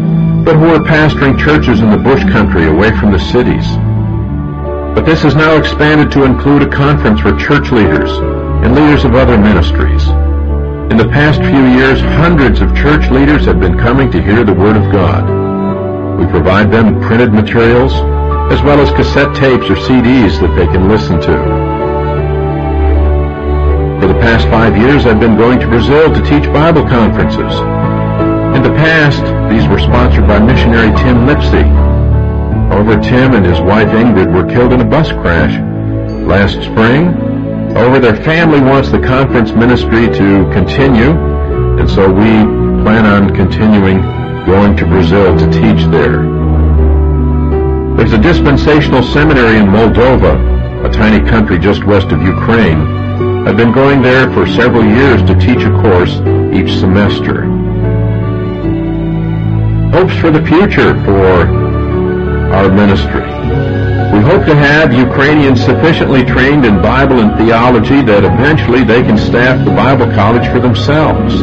[0.43, 3.67] but who were pastoring churches in the bush country away from the cities.
[4.97, 8.11] But this has now expanded to include a conference for church leaders
[8.65, 10.09] and leaders of other ministries.
[10.93, 14.53] In the past few years, hundreds of church leaders have been coming to hear the
[14.53, 15.25] Word of God.
[16.21, 17.95] We provide them printed materials
[18.53, 21.33] as well as cassette tapes or CDs that they can listen to.
[24.03, 27.55] For the past five years, I've been going to Brazil to teach Bible conferences.
[28.55, 31.65] In the past, these were sponsored by missionary Tim Lipsey.
[32.69, 35.59] However, Tim and his wife Ingrid were killed in a bus crash
[36.29, 37.32] last spring.
[37.75, 41.13] However, their family wants the conference ministry to continue,
[41.79, 42.45] and so we
[42.85, 44.01] plan on continuing
[44.47, 46.23] going to Brazil to teach there.
[47.97, 53.03] There's a dispensational seminary in Moldova, a tiny country just west of Ukraine,
[53.47, 56.15] I've been going there for several years to teach a course
[56.55, 57.45] each semester.
[59.91, 61.47] Hopes for the future for
[62.55, 63.72] our ministry.
[64.13, 69.17] We hope to have Ukrainians sufficiently trained in Bible and theology that eventually they can
[69.17, 71.35] staff the Bible college for themselves.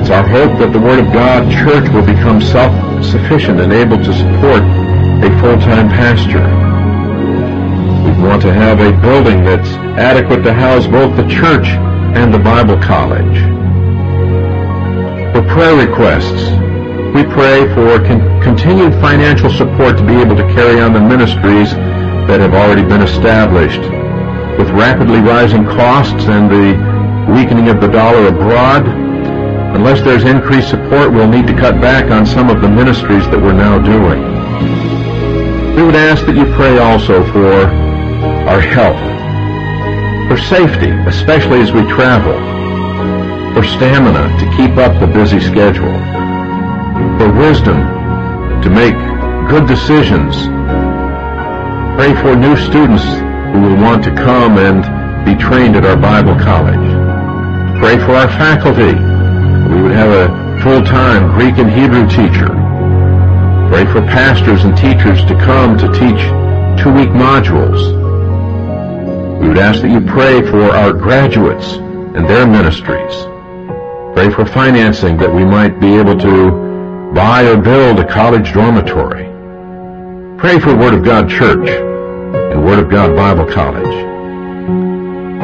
[0.00, 4.12] It's our hope that the Word of God Church will become self-sufficient and able to
[4.12, 4.62] support
[5.22, 6.42] a full-time pastor.
[8.02, 11.68] We want to have a building that's adequate to house both the church
[12.18, 13.38] and the Bible college.
[15.32, 16.69] For prayer requests,
[17.14, 21.72] we pray for con- continued financial support to be able to carry on the ministries
[22.30, 23.80] that have already been established.
[24.56, 26.78] With rapidly rising costs and the
[27.32, 28.86] weakening of the dollar abroad,
[29.74, 33.40] unless there's increased support, we'll need to cut back on some of the ministries that
[33.40, 34.22] we're now doing.
[35.74, 37.66] We would ask that you pray also for
[38.46, 39.00] our health,
[40.30, 42.38] for safety, especially as we travel,
[43.54, 46.19] for stamina to keep up the busy schedule,
[47.18, 47.76] for wisdom
[48.62, 48.94] to make
[49.48, 50.36] good decisions.
[51.96, 53.04] Pray for new students
[53.52, 54.84] who will want to come and
[55.24, 56.88] be trained at our Bible college.
[57.80, 58.94] Pray for our faculty.
[59.74, 62.48] We would have a full-time Greek and Hebrew teacher.
[63.70, 66.20] Pray for pastors and teachers to come to teach
[66.82, 67.80] two-week modules.
[69.40, 73.14] We would ask that you pray for our graduates and their ministries.
[74.14, 76.69] Pray for financing that we might be able to
[77.14, 79.24] buy or build a college dormitory.
[80.38, 84.06] Pray for Word of God Church and Word of God Bible College.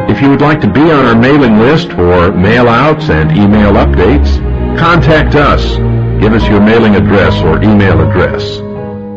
[0.09, 3.73] If you would like to be on our mailing list for mail outs and email
[3.73, 4.39] updates,
[4.79, 5.77] contact us.
[6.21, 8.59] Give us your mailing address or email address.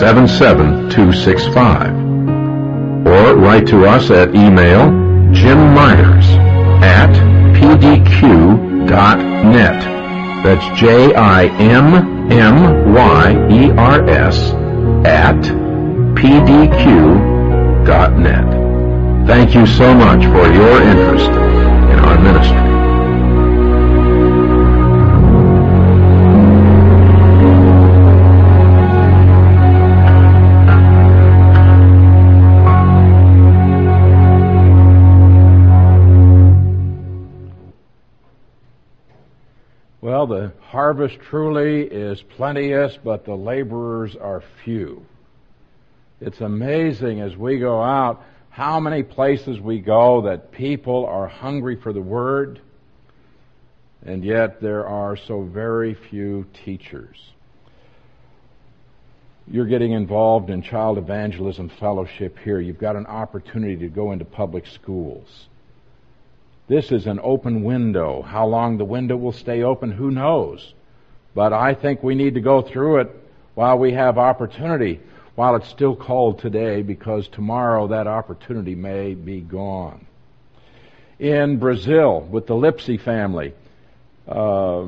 [0.00, 2.05] 77265.
[3.36, 4.90] Write to us at email
[5.32, 6.26] Jim Myers
[6.82, 7.10] at
[7.54, 8.88] pdq.net.
[10.42, 11.46] That's J-I-M-M-Y-E-R-S
[15.06, 15.42] at
[16.16, 17.26] pdq.net.
[19.26, 22.75] Thank you so much for your interest in our ministry.
[40.26, 45.06] The harvest truly is plenteous, but the laborers are few.
[46.20, 51.76] It's amazing as we go out how many places we go that people are hungry
[51.76, 52.60] for the Word,
[54.04, 57.16] and yet there are so very few teachers.
[59.46, 62.58] You're getting involved in child evangelism fellowship here.
[62.58, 65.46] You've got an opportunity to go into public schools.
[66.68, 68.22] This is an open window.
[68.22, 70.74] How long the window will stay open, who knows?
[71.34, 73.10] But I think we need to go through it
[73.54, 75.00] while we have opportunity,
[75.36, 80.06] while it's still called today, because tomorrow that opportunity may be gone.
[81.20, 83.54] In Brazil, with the Lipsy family,
[84.26, 84.86] uh,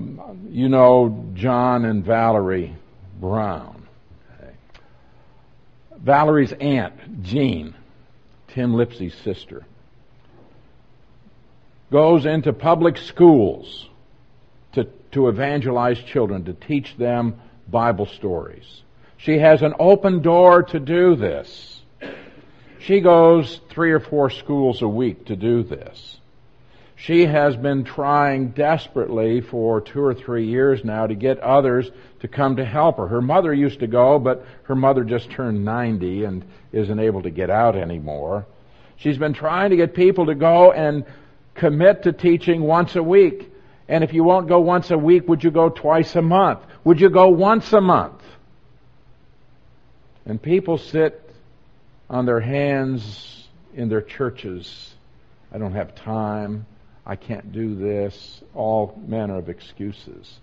[0.50, 2.74] you know John and Valerie
[3.20, 3.86] Brown.
[5.96, 7.74] Valerie's aunt, Jean,
[8.48, 9.64] Tim Lipsy's sister
[11.90, 13.88] goes into public schools
[14.72, 18.82] to, to evangelize children, to teach them Bible stories.
[19.16, 21.82] She has an open door to do this.
[22.78, 26.18] She goes three or four schools a week to do this.
[26.94, 32.28] She has been trying desperately for two or three years now to get others to
[32.28, 33.06] come to help her.
[33.06, 37.30] Her mother used to go, but her mother just turned 90 and isn't able to
[37.30, 38.46] get out anymore.
[38.96, 41.04] She's been trying to get people to go and
[41.58, 43.52] commit to teaching once a week.
[43.88, 46.60] And if you won't go once a week, would you go twice a month?
[46.84, 48.22] Would you go once a month?
[50.26, 51.30] And people sit
[52.10, 54.94] on their hands in their churches.
[55.52, 56.66] I don't have time.
[57.06, 58.42] I can't do this.
[58.54, 60.38] All manner of excuses.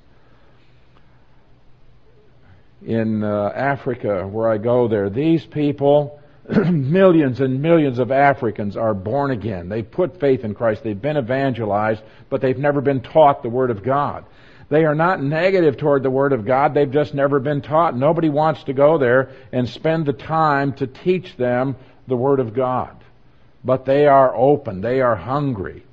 [2.84, 6.20] In uh, Africa, where I go there, these people
[6.72, 9.70] millions and millions of Africans are born again.
[9.70, 10.84] They've put faith in Christ.
[10.84, 14.26] They've been evangelized, but they've never been taught the Word of God.
[14.70, 16.74] They are not negative toward the Word of God.
[16.74, 17.96] They've just never been taught.
[17.96, 21.76] Nobody wants to go there and spend the time to teach them
[22.08, 22.96] the Word of God.
[23.64, 24.82] But they are open.
[24.82, 25.84] They are hungry.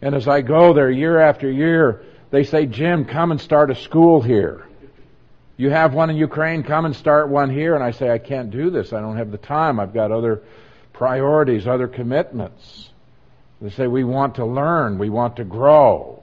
[0.00, 3.74] And as I go there year after year, they say, Jim, come and start a
[3.74, 4.65] school here.
[5.56, 7.74] You have one in Ukraine, come and start one here.
[7.74, 8.92] And I say, I can't do this.
[8.92, 9.80] I don't have the time.
[9.80, 10.42] I've got other
[10.92, 12.90] priorities, other commitments.
[13.60, 14.98] They say, we want to learn.
[14.98, 16.22] We want to grow.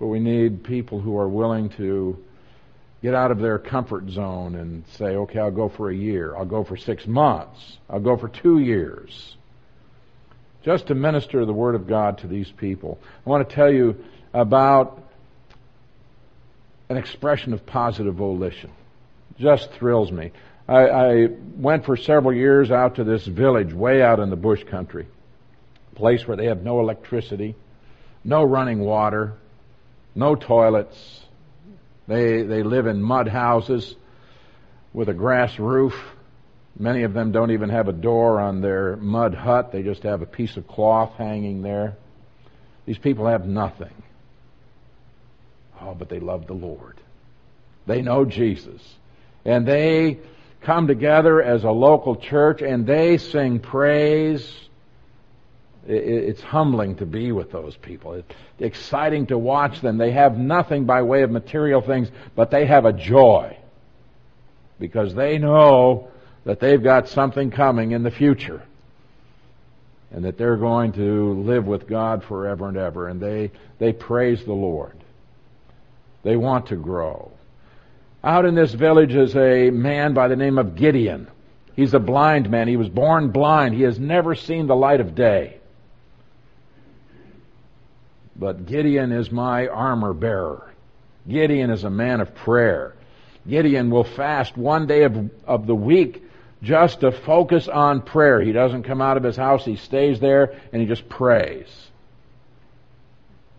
[0.00, 2.18] But we need people who are willing to
[3.02, 6.36] get out of their comfort zone and say, okay, I'll go for a year.
[6.36, 7.78] I'll go for six months.
[7.88, 9.36] I'll go for two years.
[10.64, 12.98] Just to minister the Word of God to these people.
[13.24, 14.02] I want to tell you
[14.34, 14.99] about
[16.90, 18.70] an expression of positive volition.
[19.38, 20.32] Just thrills me.
[20.68, 21.26] I, I
[21.56, 25.06] went for several years out to this village way out in the bush country.
[25.94, 27.54] place where they have no electricity,
[28.24, 29.34] no running water,
[30.16, 31.20] no toilets.
[32.08, 33.94] They, they live in mud houses
[34.92, 35.94] with a grass roof.
[36.76, 39.70] Many of them don't even have a door on their mud hut.
[39.70, 41.96] They just have a piece of cloth hanging there.
[42.84, 43.92] These people have nothing.
[45.80, 46.98] Oh, but they love the Lord.
[47.86, 48.82] They know Jesus.
[49.44, 50.18] And they
[50.62, 54.48] come together as a local church and they sing praise.
[55.86, 58.12] It's humbling to be with those people.
[58.12, 58.28] It's
[58.58, 59.96] exciting to watch them.
[59.96, 63.56] They have nothing by way of material things, but they have a joy
[64.78, 66.08] because they know
[66.44, 68.62] that they've got something coming in the future
[70.10, 74.44] and that they're going to live with God forever and ever and they, they praise
[74.44, 74.99] the Lord.
[76.22, 77.32] They want to grow.
[78.22, 81.28] Out in this village is a man by the name of Gideon.
[81.74, 82.68] He's a blind man.
[82.68, 83.74] He was born blind.
[83.74, 85.58] He has never seen the light of day.
[88.36, 90.70] But Gideon is my armor bearer.
[91.28, 92.94] Gideon is a man of prayer.
[93.48, 96.22] Gideon will fast one day of, of the week
[96.62, 98.40] just to focus on prayer.
[98.42, 99.64] He doesn't come out of his house.
[99.64, 101.66] He stays there and he just prays.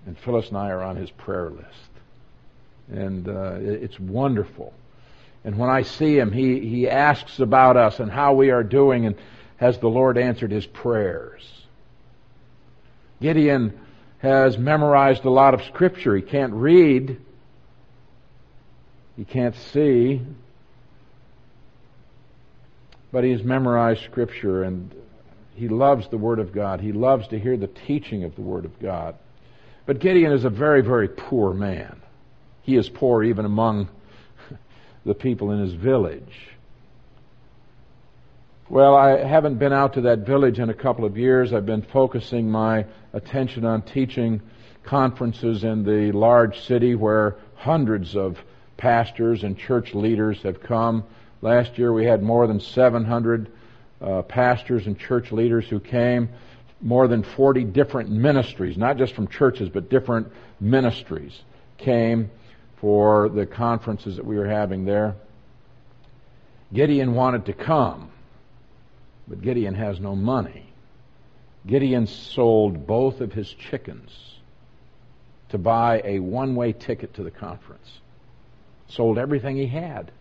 [0.06, 1.91] And Phyllis and I are on his prayer list
[2.92, 4.74] and uh, it's wonderful.
[5.44, 9.06] And when I see him, he, he asks about us and how we are doing,
[9.06, 9.16] and
[9.58, 11.44] has the Lord answered his prayers?
[13.22, 13.80] Gideon
[14.18, 16.16] has memorized a lot of scripture.
[16.16, 17.20] He can't read,
[19.16, 20.22] he can't see,
[23.12, 24.94] but he's memorized scripture and
[25.54, 26.82] he loves the Word of God.
[26.82, 29.16] He loves to hear the teaching of the Word of God.
[29.86, 32.01] But Gideon is a very, very poor man.
[32.64, 33.90] He is poor even among
[35.06, 36.50] the people in his village.
[38.70, 41.52] Well, I haven't been out to that village in a couple of years.
[41.52, 44.42] I've been focusing my attention on teaching
[44.84, 48.38] conferences in the large city where hundreds of
[48.78, 51.04] pastors and church leaders have come.
[51.42, 53.52] Last year we had more than 700
[54.00, 56.30] uh, pastors and church leaders who came,
[56.80, 61.42] more than 40 different ministries, not just from churches, but different ministries
[61.78, 62.32] came
[62.82, 65.16] for the conferences that we were having there.
[66.74, 68.10] Gideon wanted to come,
[69.28, 70.66] but Gideon has no money.
[71.68, 74.10] Gideon sold both of his chickens
[75.50, 78.00] to buy a one way ticket to the conference.
[78.88, 80.12] Sold everything he had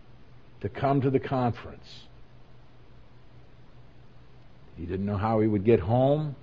[0.61, 2.05] to come to the conference.
[4.77, 6.35] He didn't know how he would get home.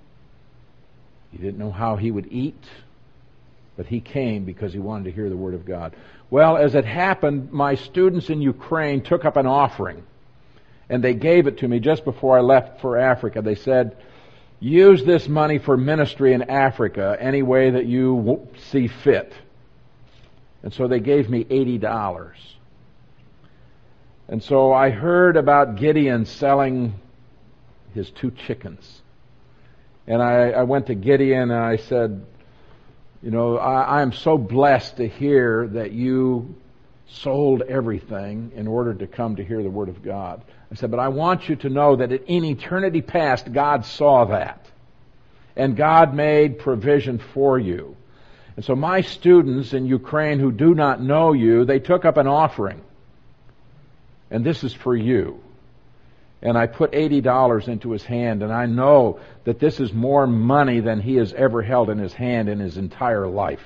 [1.31, 2.65] He didn't know how he would eat
[3.79, 5.95] but he came because he wanted to hear the Word of God.
[6.31, 10.03] Well, as it happened, my students in Ukraine took up an offering,
[10.89, 13.41] and they gave it to me just before I left for Africa.
[13.41, 13.97] They said,
[14.59, 19.33] use this money for ministry in Africa any way that you see fit.
[20.65, 22.33] And so they gave me $80.
[24.27, 26.95] And so I heard about Gideon selling
[27.95, 29.03] his two chickens.
[30.09, 32.27] And I, I went to Gideon and I said,
[33.23, 36.55] you know, I, am so blessed to hear that you
[37.09, 40.43] sold everything in order to come to hear the Word of God.
[40.71, 44.67] I said, but I want you to know that in eternity past, God saw that.
[45.57, 47.97] And God made provision for you.
[48.55, 52.29] And so my students in Ukraine who do not know you, they took up an
[52.29, 52.81] offering.
[54.31, 55.41] And this is for you
[56.41, 60.81] and I put $80 into his hand, and I know that this is more money
[60.81, 63.63] than he has ever held in his hand in his entire life.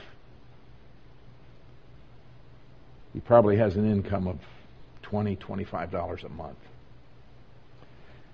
[3.12, 4.38] He probably has an income of
[5.04, 6.56] $20, $25 a month.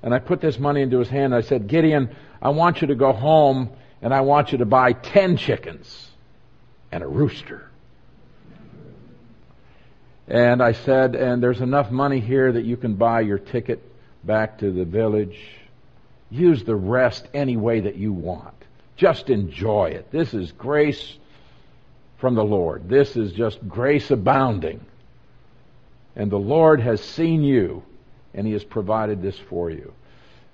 [0.05, 2.89] And I put this money into his hand, and I said, Gideon, I want you
[2.89, 3.71] to go home,
[4.01, 6.11] and I want you to buy 10 chickens
[6.93, 7.69] and a rooster.
[10.29, 13.83] And I said, and there's enough money here that you can buy your ticket
[14.29, 15.41] back to the village.
[16.31, 18.55] Use the rest any way that you want.
[18.95, 20.11] Just enjoy it.
[20.13, 21.17] This is grace
[22.19, 22.89] from the Lord.
[22.89, 24.85] This is just grace abounding.
[26.15, 27.83] And the Lord has seen you
[28.35, 29.95] and He has provided this for you.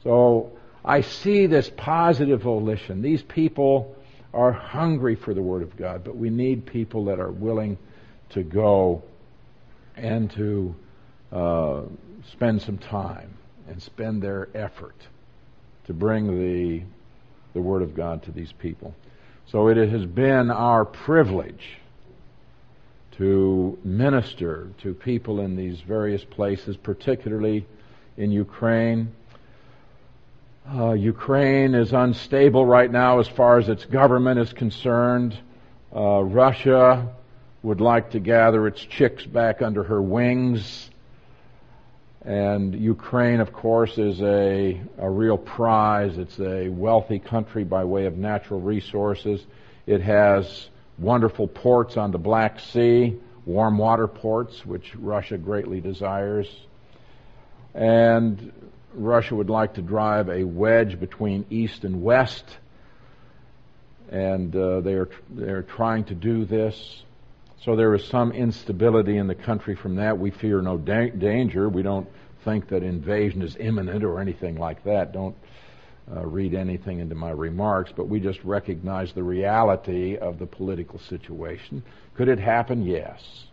[0.05, 0.53] So
[0.85, 3.03] I see this positive volition.
[3.03, 3.97] These people
[4.33, 7.77] are hungry for the Word of God, but we need people that are willing
[8.31, 9.03] to go
[9.97, 10.75] and to
[11.33, 11.83] uh,
[12.31, 13.34] spend some time
[13.69, 14.97] and spend their effort
[15.87, 16.83] to bring the,
[17.53, 18.95] the Word of God to these people.
[19.47, 21.79] So it has been our privilege
[23.13, 27.67] to minister to people in these various places, particularly
[28.17, 29.13] in Ukraine.
[30.69, 35.37] Uh, Ukraine is unstable right now as far as its government is concerned.
[35.95, 37.15] Uh, Russia
[37.63, 40.91] would like to gather its chicks back under her wings.
[42.25, 46.17] And Ukraine, of course, is a, a real prize.
[46.17, 49.45] It's a wealthy country by way of natural resources.
[49.87, 50.69] It has
[50.99, 56.49] wonderful ports on the Black Sea, warm water ports, which Russia greatly desires.
[57.75, 58.53] And
[58.95, 62.45] Russia would like to drive a wedge between East and West.
[64.11, 67.04] And uh, they're, they're trying to do this.
[67.65, 70.19] So there is some instability in the country from that.
[70.19, 71.67] We fear no da- danger.
[71.71, 72.07] We don't
[72.45, 75.13] think that invasion is imminent or anything like that.
[75.13, 75.35] Don't
[76.15, 80.99] uh, read anything into my remarks, but we just recognize the reality of the political
[80.99, 81.83] situation.
[82.17, 82.85] Could it happen?
[82.85, 83.47] Yes.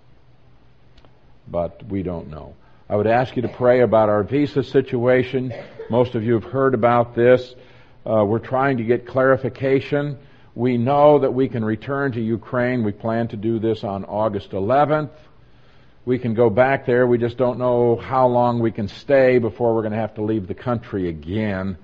[1.48, 2.54] But we don't know.
[2.90, 5.54] I would ask you to pray about our visa situation.
[5.90, 7.56] Most of you have heard about this.
[8.06, 10.18] Uh, we're trying to get clarification
[10.56, 12.84] we know that we can return to Ukraine.
[12.84, 15.12] We plan to do this on August 11th.
[16.04, 17.06] We can go back there.
[17.08, 20.24] We just don't know how long we can stay before we're going to have to
[20.24, 21.78] leave the country again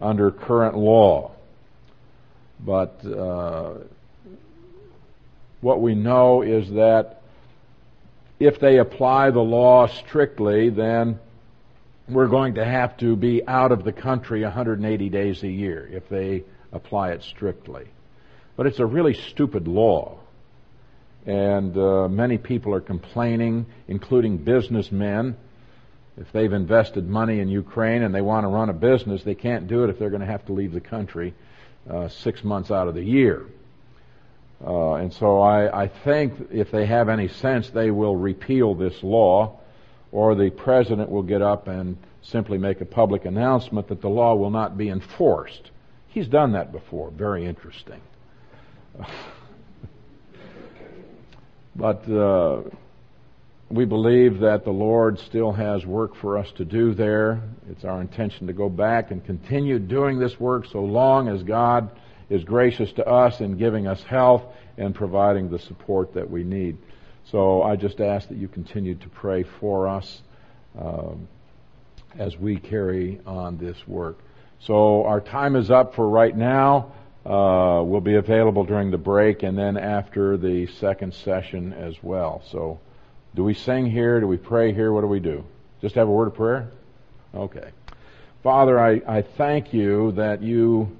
[0.00, 1.32] under current law.
[2.60, 3.74] But uh,
[5.60, 7.22] what we know is that
[8.38, 11.18] if they apply the law strictly, then
[12.08, 16.08] we're going to have to be out of the country 180 days a year if
[16.08, 17.86] they apply it strictly.
[18.56, 20.18] But it's a really stupid law.
[21.26, 25.36] And uh, many people are complaining, including businessmen.
[26.16, 29.66] If they've invested money in Ukraine and they want to run a business, they can't
[29.66, 31.34] do it if they're going to have to leave the country
[31.90, 33.46] uh, six months out of the year.
[34.64, 39.02] Uh, and so I, I think if they have any sense, they will repeal this
[39.02, 39.58] law,
[40.12, 44.34] or the president will get up and simply make a public announcement that the law
[44.34, 45.70] will not be enforced.
[46.08, 47.10] He's done that before.
[47.10, 48.00] Very interesting.
[51.76, 52.62] but uh,
[53.70, 57.42] we believe that the Lord still has work for us to do there.
[57.70, 61.90] It's our intention to go back and continue doing this work so long as God
[62.30, 64.42] is gracious to us in giving us health
[64.78, 66.76] and providing the support that we need.
[67.30, 70.22] So I just ask that you continue to pray for us
[70.78, 71.28] um,
[72.18, 74.18] as we carry on this work.
[74.60, 76.92] So our time is up for right now
[77.26, 82.42] uh, will be available during the break and then after the second session as well.
[82.50, 82.80] So,
[83.34, 84.20] do we sing here?
[84.20, 84.92] Do we pray here?
[84.92, 85.44] What do we do?
[85.80, 86.70] Just have a word of prayer?
[87.34, 87.70] Okay.
[88.42, 90.96] Father, I, I thank you that you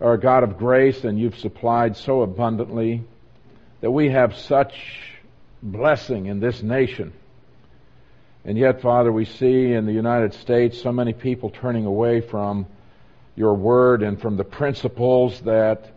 [0.00, 3.02] are a God of grace and you've supplied so abundantly
[3.80, 4.74] that we have such
[5.62, 7.12] blessing in this nation.
[8.44, 12.66] And yet, Father, we see in the United States so many people turning away from
[13.38, 15.92] your word and from the principles that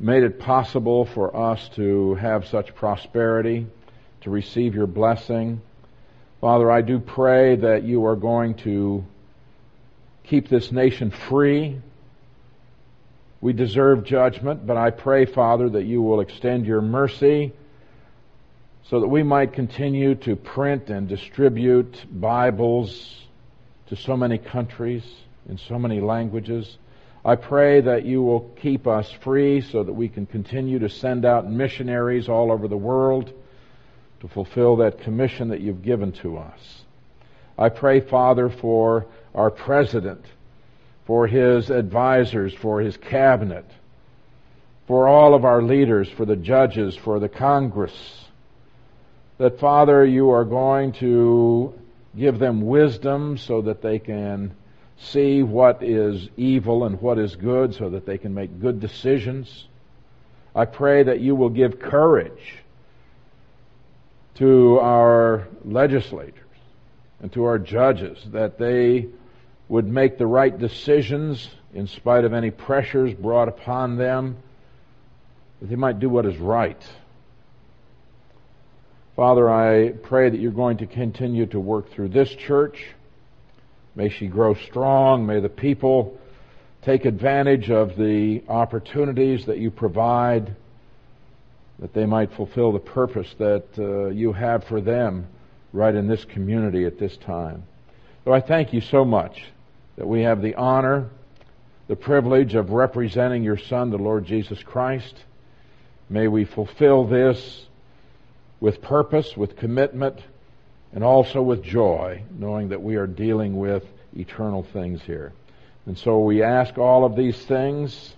[0.00, 3.64] made it possible for us to have such prosperity,
[4.22, 5.60] to receive your blessing.
[6.40, 9.04] Father, I do pray that you are going to
[10.24, 11.80] keep this nation free.
[13.40, 17.52] We deserve judgment, but I pray, Father, that you will extend your mercy
[18.90, 23.14] so that we might continue to print and distribute Bibles
[23.88, 25.04] to so many countries
[25.48, 26.78] in so many languages.
[27.24, 31.24] I pray that you will keep us free so that we can continue to send
[31.24, 33.32] out missionaries all over the world
[34.20, 36.84] to fulfill that commission that you've given to us.
[37.56, 40.24] I pray, Father, for our president,
[41.06, 43.64] for his advisors, for his cabinet,
[44.86, 48.24] for all of our leaders, for the judges, for the Congress,
[49.38, 51.74] that, Father, you are going to
[52.16, 54.54] give them wisdom so that they can
[55.00, 59.66] see what is evil and what is good so that they can make good decisions.
[60.54, 62.56] I pray that you will give courage
[64.36, 66.34] to our legislators
[67.20, 69.06] and to our judges that they
[69.68, 74.36] would make the right decisions in spite of any pressures brought upon them,
[75.60, 76.82] that they might do what is right.
[79.14, 82.86] Father, I pray that you're going to continue to work through this church
[83.94, 85.26] May she grow strong.
[85.26, 86.18] May the people
[86.82, 90.54] take advantage of the opportunities that you provide
[91.78, 95.26] that they might fulfill the purpose that uh, you have for them
[95.72, 97.62] right in this community at this time.
[98.24, 99.44] So I thank you so much
[99.96, 101.08] that we have the honor,
[101.86, 105.14] the privilege of representing your Son, the Lord Jesus Christ.
[106.08, 107.66] May we fulfill this
[108.60, 110.20] with purpose, with commitment,
[110.92, 113.84] and also with joy, knowing that we are dealing with
[114.16, 115.32] eternal things here.
[115.86, 118.14] And so we ask all of these things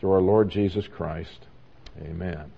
[0.00, 1.38] through our Lord Jesus Christ.
[2.02, 2.50] Amen.